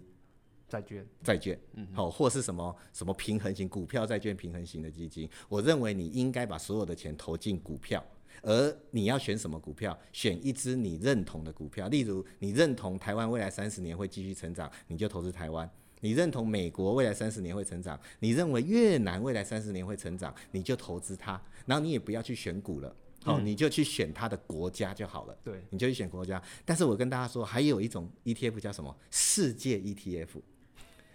[0.68, 1.06] 债券。
[1.24, 8.04] 债券，嗯，好，或是什么什么平衡型股票、债券平衡型的基金，我认为你应该把所有的钱投进股票，
[8.42, 9.98] 而你要选什么股票？
[10.12, 15.70] 选一只你认同的股票，例如你认同台湾未来三十年会继续成长，你就投资台湾。
[16.00, 25.36] 你认同美国未来三十年会成长，你认为越南未来三十年会成长，你就投资它，然后你也不要去选股了，好、嗯，你就去选它的国家就好了。
[25.42, 26.42] 对，你就去选国家。
[26.64, 28.94] 但是我跟大家说，还有一种 ETF 叫什么？
[29.10, 30.40] 世界 ETF。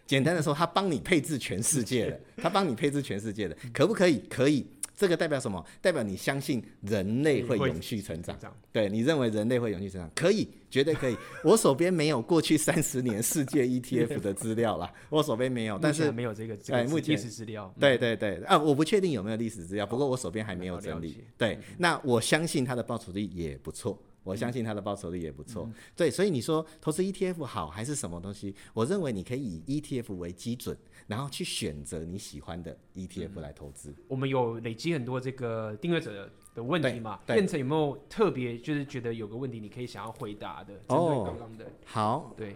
[0.06, 4.19] 简单的说，它帮你配置全世界的，它帮你配置全世界的，可不可以？
[4.30, 4.67] 可以。
[4.96, 5.64] 这个代表什么？
[5.82, 8.38] 代表你相信人类会永续成长。
[8.72, 11.18] 对，你认为人类会永续成长，可以，绝对可以。
[11.44, 17.74] 我手边没有过去三十年世界 ETF 的资料啦， 我手边没有，但是没有这个哎，目前历史资料。
[17.80, 21.24] 对对对啊，我不确定有没有历史资料，不过我手边还没有整理。
[21.38, 24.00] 对，那我相信它的报酬率也不错。
[24.24, 28.56] 我相信它的报酬率也不错，嗯，对，所以你说投资 ETF 好还是什么东西？
[28.74, 33.96] 我认为你可以以 ETF 为基准，然后去选择你喜欢的 ETF 来投资，嗯。
[34.08, 37.20] 我们有累积很多这个订阅者的问题嘛？
[37.28, 40.74] 变成有没有特别就是觉得有个问题你可以想要回答的？
[40.74, 42.56] 针对刚刚的，好，对，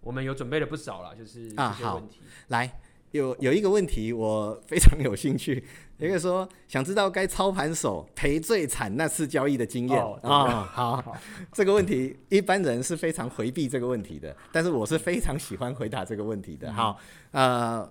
[0.00, 2.20] 我们有准备了不少了，就是这些问题。
[2.20, 2.80] 啊，好，来。
[3.14, 5.64] 有有一个问题我非常有兴趣，
[5.98, 9.96] 一个说想知道该操盘手赔最惨那次交易的经验。
[9.96, 10.66] 啊、哦哦。
[10.66, 11.16] 好，好，
[11.52, 16.72] 这个问题一般人是非常回避这个问题的，但是我是非常喜欢回答这个问题的。
[16.72, 16.98] 好，
[17.30, 17.88] 呃，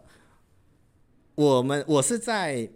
[1.35, 2.69] 我们我是在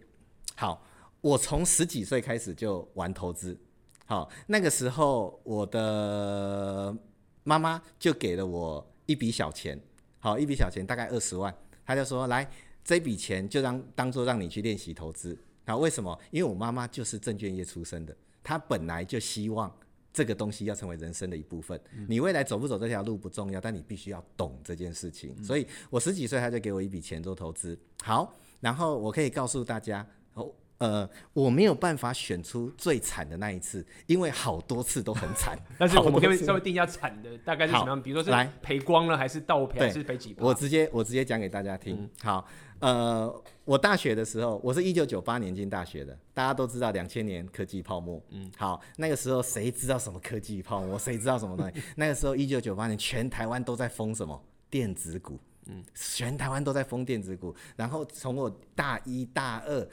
[0.56, 0.82] 好，
[1.20, 3.60] 我从十几岁开始就玩投资，
[4.06, 6.96] 好，那个时候我的
[7.44, 9.78] 妈妈就给了我一笔小钱，
[10.20, 11.54] 好，一笔小钱大概二十万。
[11.88, 12.48] 他就说：“来，
[12.84, 15.36] 这笔钱就让当做让你去练习投资。
[15.66, 16.20] 好，为什么？
[16.30, 19.74] 因为我妈妈就是证券业出身的，她本来就希望
[20.14, 21.80] 这个东西要成为人生的一部分。
[22.08, 25.42] 你未来走不走这条路不重要，但你必须要懂这件事情。
[25.44, 27.80] 所以我十几岁，他就给我一笔钱做投资。
[28.04, 35.58] 好，然后我可以告诉大家，哦，呃，我没有办法选出最惨的那一次，因为好多次都很惨。
[35.80, 38.02] 但是我们可以稍微定一下惨的大概是什么样？
[38.02, 40.36] 比如说是来赔光了，还是倒赔，还是赔几？
[40.38, 41.98] 我直接我直接讲给大家听。
[42.00, 42.48] 嗯、好，
[42.80, 48.22] 呃，我大学的时候，我是一九九八年进大学的，大家都知道两千年科技泡沫。
[48.30, 51.00] 嗯，好，那个时候谁知道什么科技泡沫？
[51.00, 51.82] 谁知道什么东西？
[51.98, 55.40] 那个时候一九九八年，全台湾都在封什么电子股？
[55.66, 57.56] 嗯，全台湾都在封电子股。
[57.76, 59.90] 然后从我大一大二。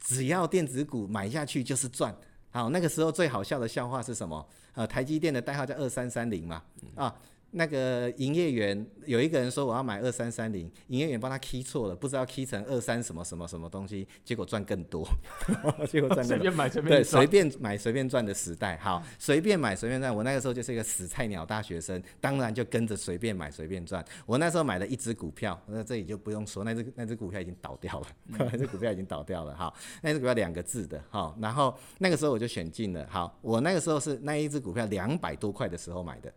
[0.00, 2.14] 只要电子股买下去就是赚。
[2.50, 4.44] 好，那个时候最好笑的笑话是什么？
[4.74, 6.62] 呃，台积电的代号叫二三三零嘛，
[6.96, 7.14] 啊。
[7.52, 15.04] 那个营业员有一个人说我要买二三三零，营业员帮他 key 错了，不知道 key 成二三什么什么什么东西，结果赚更多，
[15.90, 16.38] 结果赚更多。
[16.38, 17.02] 随便买随便赚。
[17.02, 20.14] 对，随便买随便赚的时代，好，随便买随便赚。
[20.14, 24.04] 我那个时候就是一个死菜鸟大学生，当然就跟着随便买随便赚。
[24.26, 28.06] 我那时候买了一只股票，那这里就不用说，那只那只股票已经倒掉了，
[28.38, 36.32] 那只股票已经倒掉了，好，那只股票两个字的，好，然后那个时候我就选进了，好，我那个时候是那一只股票两百多块的时候买的。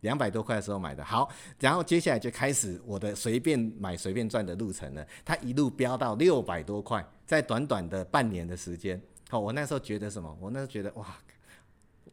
[0.00, 1.28] 两百多块的时候买的，好，
[1.58, 5.06] 然后接下来就开始我的随便买随便赚的路程了。
[5.24, 10.36] 它一路飙到六百多块，在短短的半年的时间，好，我那时候觉得什么？
[10.40, 11.16] 我那时候觉得哇，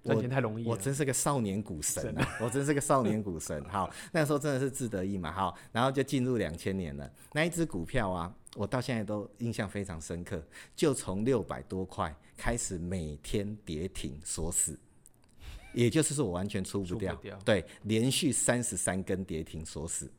[0.03, 2.38] 赚钱太容易了，我真是个少年股神啊！
[2.41, 3.63] 我真是个少年股神。
[3.65, 5.31] 好，那时候真的是志得意嘛。
[5.31, 7.11] 好，然后就进入两千年了。
[7.33, 10.43] 那一只股票啊，我到现在都印象非常深刻，
[10.75, 14.77] 就从六百多块开始每天跌停锁死。
[15.76, 20.09] 也就是说，我完全出不掉，不掉对，连续三十三根跌停锁死，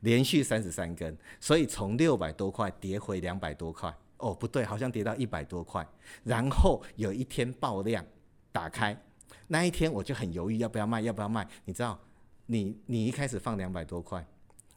[0.00, 5.86] 连续三十三根，所以从六百多块跌回两百多块，哦，不对，好像跌到一百多块，
[6.24, 8.04] 然后有一天爆量
[8.52, 8.94] 打开，
[9.46, 11.48] 那一天我就很犹豫要不要卖，要不要卖？
[11.64, 11.98] 你知道，
[12.46, 14.26] 你你一开始放两百多块。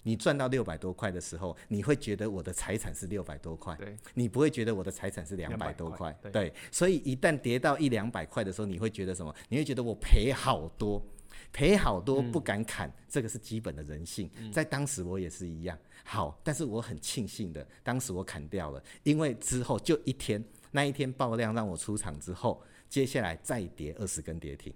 [0.08, 9.36] 你赚到六百多块的时候，你会觉得我的财产是六百多块，对，你不会觉得我的财产是两百多块，对，对，所以一旦跌到一两百块的时候，你会觉得什么？
[9.50, 11.06] 你会觉得我赔好多，
[11.52, 15.78] 赔好多不敢砍，嗯，这个是基本的人性，在当时我也是一样。
[16.06, 20.42] 好，但是我很庆幸的，当时我砍掉了，因为之后就一天，
[20.72, 24.74] 那一天爆量让我出场之后，接下来再跌二十根跌停，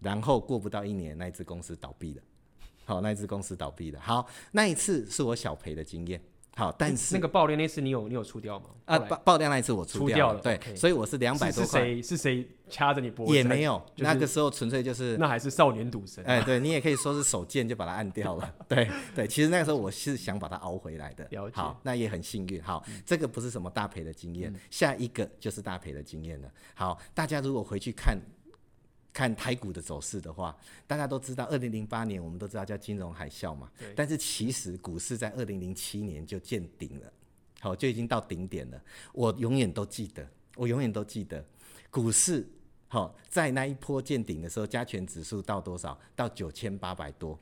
[0.00, 2.22] 然后过不到一年，那一支公司倒闭了。
[2.86, 4.00] 好，那一支公司倒闭了。
[4.00, 6.18] 好，那一次是我小赔的经验。
[6.54, 8.70] 好，但是那个爆量那次你有你有出掉吗？
[8.86, 10.40] 啊，爆爆量那一次我出掉了。
[10.40, 11.80] 对，所以我是两百多块。
[11.80, 13.34] 是谁是谁掐着你脖子？
[13.34, 16.24] 也没有，那个时候纯粹就是那还是少年赌神。
[16.24, 18.54] 哎，对你也可以说是手贱就把它按掉了。
[18.66, 21.28] 对对，其实那个时候我是想把它熬回来的。
[21.52, 22.62] 好，那也很幸运。
[22.62, 26.48] 好，这个不是什么大赔的经验，下一个就是大赔的经验了。
[26.74, 28.18] 好，大家如果回去看。
[29.16, 30.54] 看台股的走势的话，
[30.86, 33.72] 大家都知道，二零零八年我们都知道叫金融海啸嘛。
[33.78, 33.94] 对。
[33.96, 37.10] 但是其实股市在二零零七年就见顶了，
[37.60, 38.78] 好，就已经到顶点了。
[39.14, 41.42] 我永远都记得，我永远都记得，
[41.90, 42.46] 股市
[42.88, 45.98] 好在那一波见顶的时候，加权指数到多少？
[46.14, 47.38] 到九千八百多。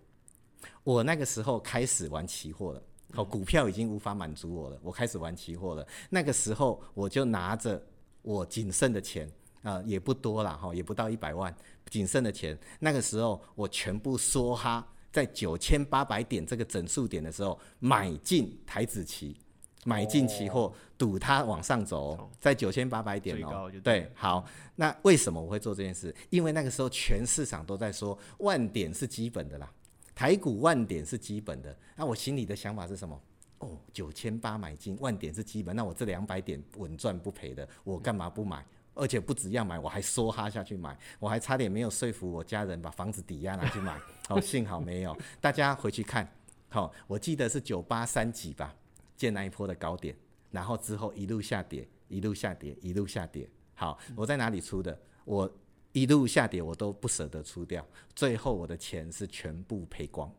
[0.85, 2.81] 我那个时候开始玩期货了，
[3.13, 5.85] 好，股票已经无法满足我了，我开始玩期货了。
[6.09, 7.85] 那个时候我就拿着
[8.23, 9.29] 我仅剩的钱。
[9.65, 11.53] 啊、呃，也不多了哈，也不到一百万，
[11.91, 19.37] 仅剩的钱，那个时候我全部梭哈在九千八百点这个整数点的时候买进台指期，
[19.85, 24.45] 买进期货，赌它往上走，在九千八百点哦，对，好，
[24.77, 26.15] 那为什么我会做这件事？
[26.31, 29.73] 因为那个时候全市场都在说万点是基本的啦，
[30.15, 33.19] 台股万点是基本的，那我心里的想法是什么？
[33.61, 38.67] 哦，九千八买进万点是基本，那我这两百点稳赚不赔的，我干嘛不买？
[38.95, 44.01] 而且不止要买，我还梭哈下去买， 我还差点没有说服我家人把房子抵押拿去买。
[44.29, 45.17] 好， 幸好没有。
[45.41, 46.27] 大家回去看，
[46.69, 48.75] 好，我记得是九八三几吧，
[49.17, 50.17] 见那一波的高点，
[50.51, 53.49] 然后之后一路下跌，一路下跌，一路下跌。
[53.75, 54.97] 好，我在哪里出的？
[55.25, 55.51] 我
[55.93, 60.33] 一路下跌，我都不舍得出掉，最后我的钱是全部赔光，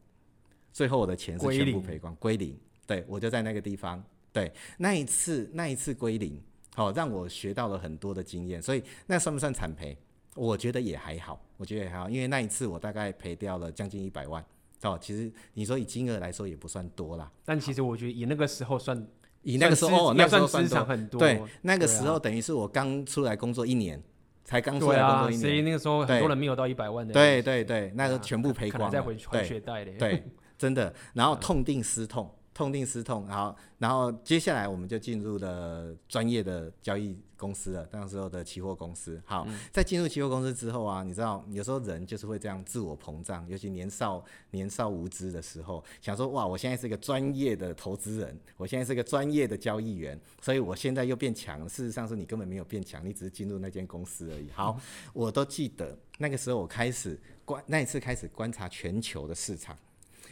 [0.72, 2.58] 最后我的钱是全部赔光，归零。
[2.88, 6.41] 对，我就在那个地方，对，那一次那一次归零。
[6.76, 9.98] 好，让我学到了很多的经验，所以那算不算惨赔？
[10.36, 14.46] 我觉得也还好，我觉得也还好，因为那一次我大概赔掉了将近一百万。
[14.82, 19.08] 哦，其实你说以金额来说也不算多啦，但其实我觉得以那个时候算，
[19.42, 21.18] 以那个时候那时候算资很多。
[21.18, 24.04] 对，那个时候等于是我刚出来工作一年，
[24.44, 27.14] 才刚出来工作一年，所以那个时候很多人没有到一百万的。
[27.14, 29.94] 对对对，那个全部赔光了，再回还学贷的。
[29.94, 30.22] 对，
[30.58, 30.94] 真的。
[31.14, 32.30] 然后痛定思痛。
[32.56, 39.22] 痛定思痛，好，然后接下来我们就进入了专业的交易公司了，那时候的期货公司。
[39.26, 51.68] 好，嗯、在进入期货公司之后啊，你知道有时候人就是会这样自我膨胀，尤其年少年少无知的时候，想说哇，我现在是个专业的投资人，我现在是个专业的交易员，所以我现在又变强。
[51.68, 54.49] 事实上是你根本没有变强，你只是进入那间公司而已。
[54.51, 59.78] 好，嗯、我都记得那个时候我开始观那一次开始观察全球的市场。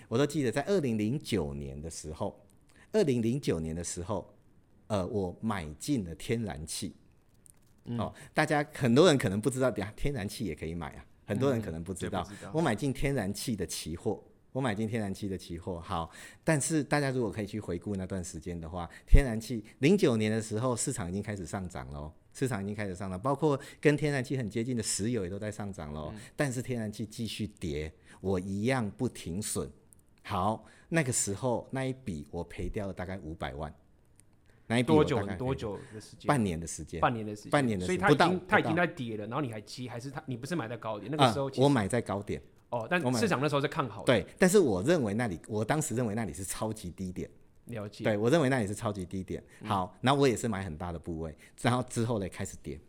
[0.07, 2.45] 我都记得，在二零零九年的时候，
[2.91, 4.33] 二零零九年的时候，
[4.87, 6.95] 呃，我买进了天然气。
[7.85, 11.05] 嗯、哦，大家很多人可能不知道，等下天然气也可以买啊。
[11.25, 15.79] 很多人可能不知道，嗯、知道我买进天然气的期货，我买进天然气的期货。
[15.79, 16.09] 好，
[16.43, 26.11] 但是大家如果可以去回顾那段时间的话，天然气零九年的时候，市场已经开始上涨喽，市场已经开始上涨，包括跟天然气很接近的石油也都在上涨喽。
[26.13, 27.91] 嗯、但是天然气继续跌，
[28.21, 29.69] 我一样不停损。
[30.23, 33.73] 好，那个时候那一笔我赔掉了大概五百万，
[34.67, 35.25] 那一笔多久？
[35.37, 36.27] 多久的时间？
[36.27, 36.99] 半年的时间。
[37.01, 37.51] 半年的时间。
[37.51, 37.99] 半年的时间。
[37.99, 40.23] 所以它已经它已经在跌了，然后你还接，还是它？
[40.25, 41.11] 你不是买在高点？
[41.11, 42.41] 那个时候我买在高点。
[42.69, 44.05] 哦，但市场那时候是看好的。
[44.05, 47.29] 对，但是我认为那里，我当时认为那里是超级低点。
[47.65, 48.03] 了解。
[48.03, 49.43] 对，我认为那里是超级低点。
[49.63, 52.79] 好，那我也是买很大的部位，然后之后呢开始跌，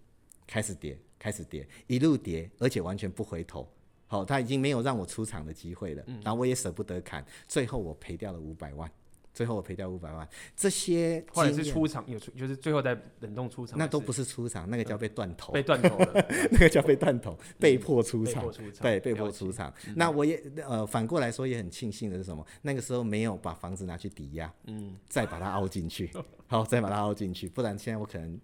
[0.47, 3.69] 开始跌，开始跌，一路跌，而且完全不回头。
[4.07, 8.89] 好，他已经没有让我出场的机会了，嗯、然后我也舍不得砍，最后我赔掉了五百万，
[9.33, 19.73] 最后我赔掉五百万，这些或者是出场有出，就是最后在冷冻出场，那都不是出场，那个叫被断头，被断头了， 那个叫被断头，被迫出场，嗯、对，被迫出场。
[19.89, 22.47] 嗯、那我也呃反过来说也很庆幸的是什么？
[22.63, 26.11] 那个时候没有把房子拿去抵押，嗯，再把它凹进去，
[26.47, 28.39] 好，再把它凹进去，不然现在我可能。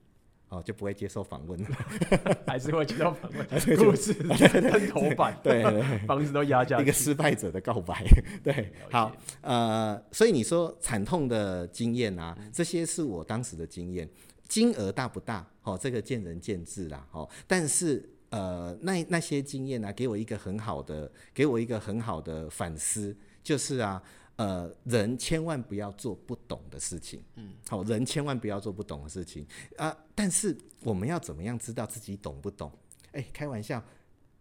[0.50, 1.68] 哦，就不会接受访问了，
[2.44, 3.76] 还是会接受访问。
[3.76, 6.80] 故事跟 头版，对，对， 房子都压价。
[6.80, 8.04] 一个失败者的告白，
[8.42, 14.08] 对，好，呃，所以你说惨痛的经验啊，这些是我当时的经验，
[14.48, 15.46] 金额大不大？
[15.62, 17.06] 哦，这个见仁见智啦。
[17.12, 24.02] 哦，但是呃，那那些经验呢，给我一个很好的，给我一个很好的反思，就是啊。
[24.40, 27.22] 呃，人千万不要做不懂的事情。
[27.34, 29.94] 嗯，好，人千万不要做不懂的事情啊。
[30.14, 32.72] 但是我们要怎么样知道自己懂不懂？
[33.12, 33.84] 哎，开玩笑，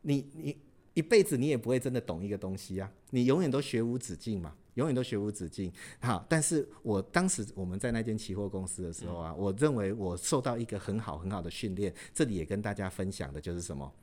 [0.04, 0.58] 你你
[0.94, 2.90] 一辈子你也不会真的懂一个东西啊。
[3.10, 5.70] 你永远都学无止境嘛，永远都学无止境。
[6.00, 11.94] 好，但是我当时我们在那间期货公司的时候啊，我认为我受到一个很好很好的训练。
[12.14, 13.94] 这里也跟大家分享的就是什么？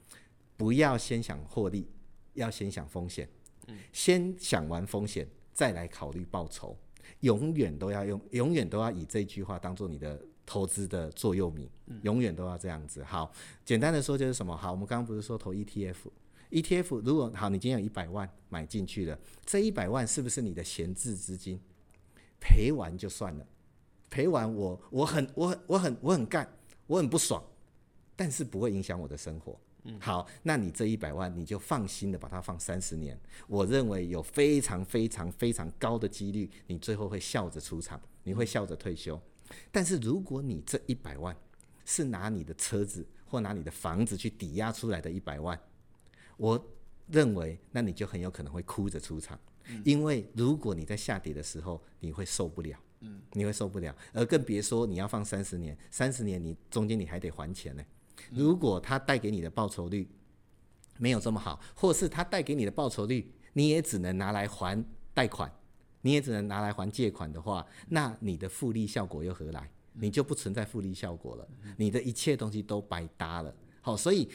[0.58, 1.88] 不要先想获利，
[2.34, 3.26] 要先想风险。
[3.68, 5.26] 嗯，先想完风险。
[5.56, 6.76] 再来考虑报酬，
[7.20, 11.66] 永远都要用，永远都要以这句话当做你的投资的座右铭，
[12.02, 13.02] 永远都要这样子。
[13.02, 13.32] 好，
[13.64, 14.54] 简单的说就是什么？
[14.54, 21.58] 好，我们刚刚不是说投 ETF，ETF 如果好，你今天有一百万买进去了，这一百万是不是你的闲置资金？
[22.38, 23.46] 赔完就算了，
[24.10, 26.46] 赔完我我很我很我很我很干，
[26.86, 27.42] 我很不爽，
[28.14, 29.58] 但是不会影响我的生活。
[30.00, 39.20] 好，那你这一百万你就放心的把它放三十年，我认为有非常非常非常高的几率，你最后会笑着出场，你会笑着退休。
[39.70, 41.36] 但是如果你这一百万
[41.84, 45.58] 是拿你的车子或拿你的房子去抵押出来的一百万，
[46.36, 46.62] 我
[47.08, 49.38] 认为那你就很有可能会哭着出场，
[49.84, 52.76] 因为如果你在下跌的时候你会受不了，
[53.32, 57.84] 你会受不了，而更别说你要放三十年，三十年你中间你还得还钱呢。
[58.32, 60.08] 如果它带给你的报酬率
[60.98, 65.50] 没有这么好，或是它带给你的报酬率，你也只能拿来还贷款，
[66.02, 69.70] 你也只能拿来还借款的话，那你的复利效果又何来？
[69.98, 71.48] 你就不存在复利效果了，
[71.78, 73.54] 你的一切东西都白搭了。
[73.80, 74.28] 好，所以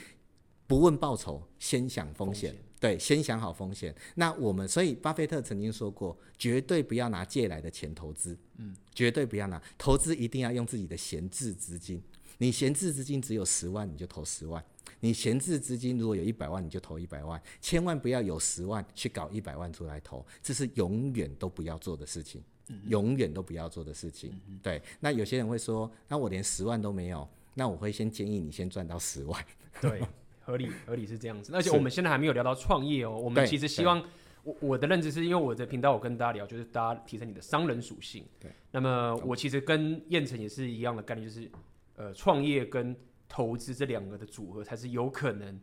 [0.65, 2.55] 不问报酬，先想风险。
[2.79, 3.95] 对，先想好风险。
[4.15, 12.01] 那我们，所以巴菲特曾经说过，绝对不要拿借来的钱投资，嗯，绝对不要拿，投资一定要用自己的闲置资金。
[12.41, 14.59] 你闲置资金只有十万，你就投十万；
[14.99, 17.39] 你闲置资金如果有一百万，你就投一百万。
[17.61, 22.43] 千万不要有十万去搞一百万出来投，这是永远都不要做的事情，
[22.87, 24.33] 永远都不要做的事情。
[24.63, 29.45] 对，那有些人会说，那我连十万都没有，那我会先建议你先赚到十万。
[29.79, 30.01] 对，
[30.39, 31.53] 合理合理是这样子。
[31.53, 34.03] 而且我们现在还没有聊到创业哦，我们其实希望
[34.43, 38.25] 我我的认知是因为我的频道我跟大家聊，就是大家提升你的商人属性。
[38.39, 41.47] 对，那么我其实跟燕城也是一样的概念，就是。
[42.01, 42.95] 呃，创业跟
[43.29, 45.61] 投资这两个的组合才是有可能，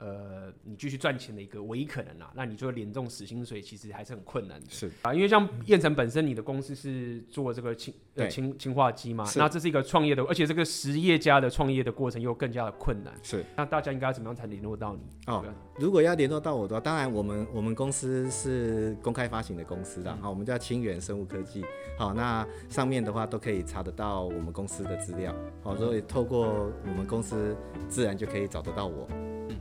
[0.00, 2.32] 呃，你继续赚钱的一个唯一可能啦。
[2.34, 4.66] 那你就连这种死薪水，其实还是很困难的。
[4.70, 13.12] 是啊，因为像燕城本身，你的公司是做这个氢呃氢氢化机嘛，那这是一个创业的，而且这个实业家的创业的过程又更加的困难。
[13.22, 15.02] 是，那大家应该怎么样才联络到你？
[15.26, 15.44] 哦，
[15.78, 21.62] 如果要联络到我的话，当然我们我们公司是公开发行的公司的，好、嗯，我们叫清源生物科技。
[21.98, 25.34] 好，那上面的话都可以查得到我们公司的资料。
[25.62, 27.54] 好，所以透过我们公司，
[27.88, 29.06] 自然就可以找得到我。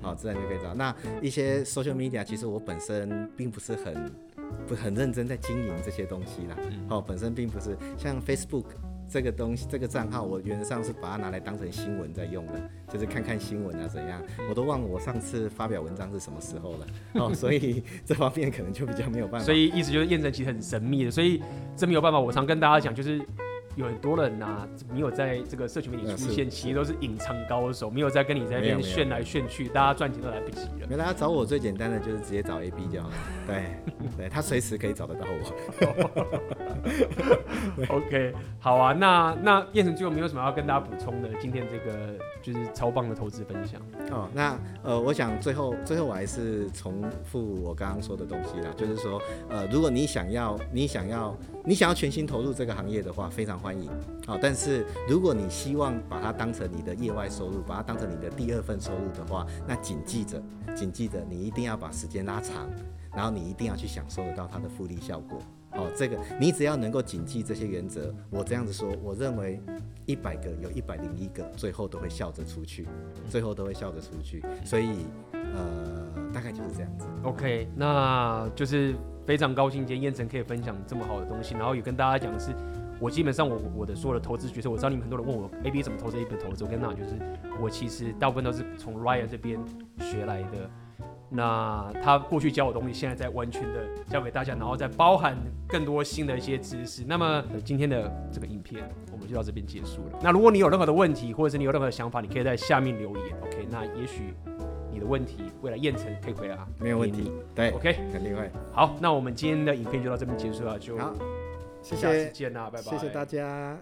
[0.02, 0.74] 好，自然就可以找。
[0.74, 4.12] 那一些 social media，其实我本身并不是很
[4.68, 6.56] 不很认真在经营这些东西啦。
[6.88, 8.66] 好，本身并不是像 Facebook
[9.10, 12.54] 这个东西，这个账号我原则上是把它拿来当成新闻在用的，
[12.92, 14.22] 就是看看新闻啊怎样。
[14.50, 16.88] 我都忘了我上次发表文章是什么时候了。
[17.16, 19.46] 哦， 所以 这方面可能就比较没有办法。
[19.46, 21.42] 所以意思就是验证其实很神秘的，所以
[21.76, 22.20] 这没有办法。
[22.20, 23.20] 我常跟大家讲就是。
[23.80, 30.88] 有很多人呐、啊，没有在这个社群媒体出现，其实都是隐藏高手，没有在跟你在那边炫来炫去，大家赚钱都来不及了。
[30.90, 33.16] 没大家找我最简单的就是直接找 AB 就好了，
[33.48, 33.64] 对，
[34.18, 35.40] 对他随时可以找得到我。
[37.96, 41.30] OK，好啊，那那燕城最后没有什么要跟大家补充的？
[41.40, 43.80] 今天这个就是超棒的投资分享。
[44.12, 53.88] 哦，那呃，我想最后最后我还是重复我刚刚说的东西啦，就是说呃，如果你想要你想要你想要全心投入这个行业的话，非常欢欢迎。
[54.26, 60.42] 好，但是如果你希望把它当成你的业外收入，把它当成你的第二份收入的话，那谨记着，
[60.76, 62.68] 谨记着，你一定要把时间拉长，
[63.16, 65.38] 然后你一定要去享受得到它的复利效果。
[65.74, 69.62] 哦，这个你只要能够谨记这些原则，我这样子说，我认为
[70.08, 72.88] 一百个有一百零一个最后都会笑着出去，
[73.30, 74.44] 最后都会笑着出去。
[74.66, 77.06] 所以，呃，大概就是这样子。
[77.22, 78.96] OK，那就是
[79.28, 82.52] 非常高兴今天燕城可以分享这么好的东西，然后也跟大家讲的是，
[83.00, 87.12] 我基本上我我的所有的投资决策，我知道你们很多人问我 AB 怎么投资 AB 投资，我跟他讲就是，
[87.62, 89.60] 我其实大部分都是从 Ryan 这边
[90.00, 90.70] 学来的。
[91.32, 95.38] 那他过去教我东西，现在在完全的教给大家，然后再包含
[95.68, 97.04] 更多新的一些知识。
[97.08, 100.20] 那么今天的这个影片我们就到这边结束了。
[100.24, 103.26] 那如果你有任何的问题，或者是你有任何的想法，你可以在下面留言。
[103.44, 104.34] OK，那也许
[104.92, 107.32] 你的问题未来彦丞可以回答，没有问题。
[107.54, 108.50] 对，OK，肯定会。
[108.74, 111.14] 好，那我们今天的影片就到这边结束了，就好，
[111.82, 113.78] 谢谢，下次见啦，拜拜，谢谢大家，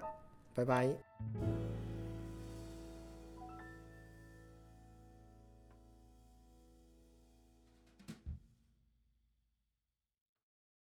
[0.56, 1.67] 拜拜。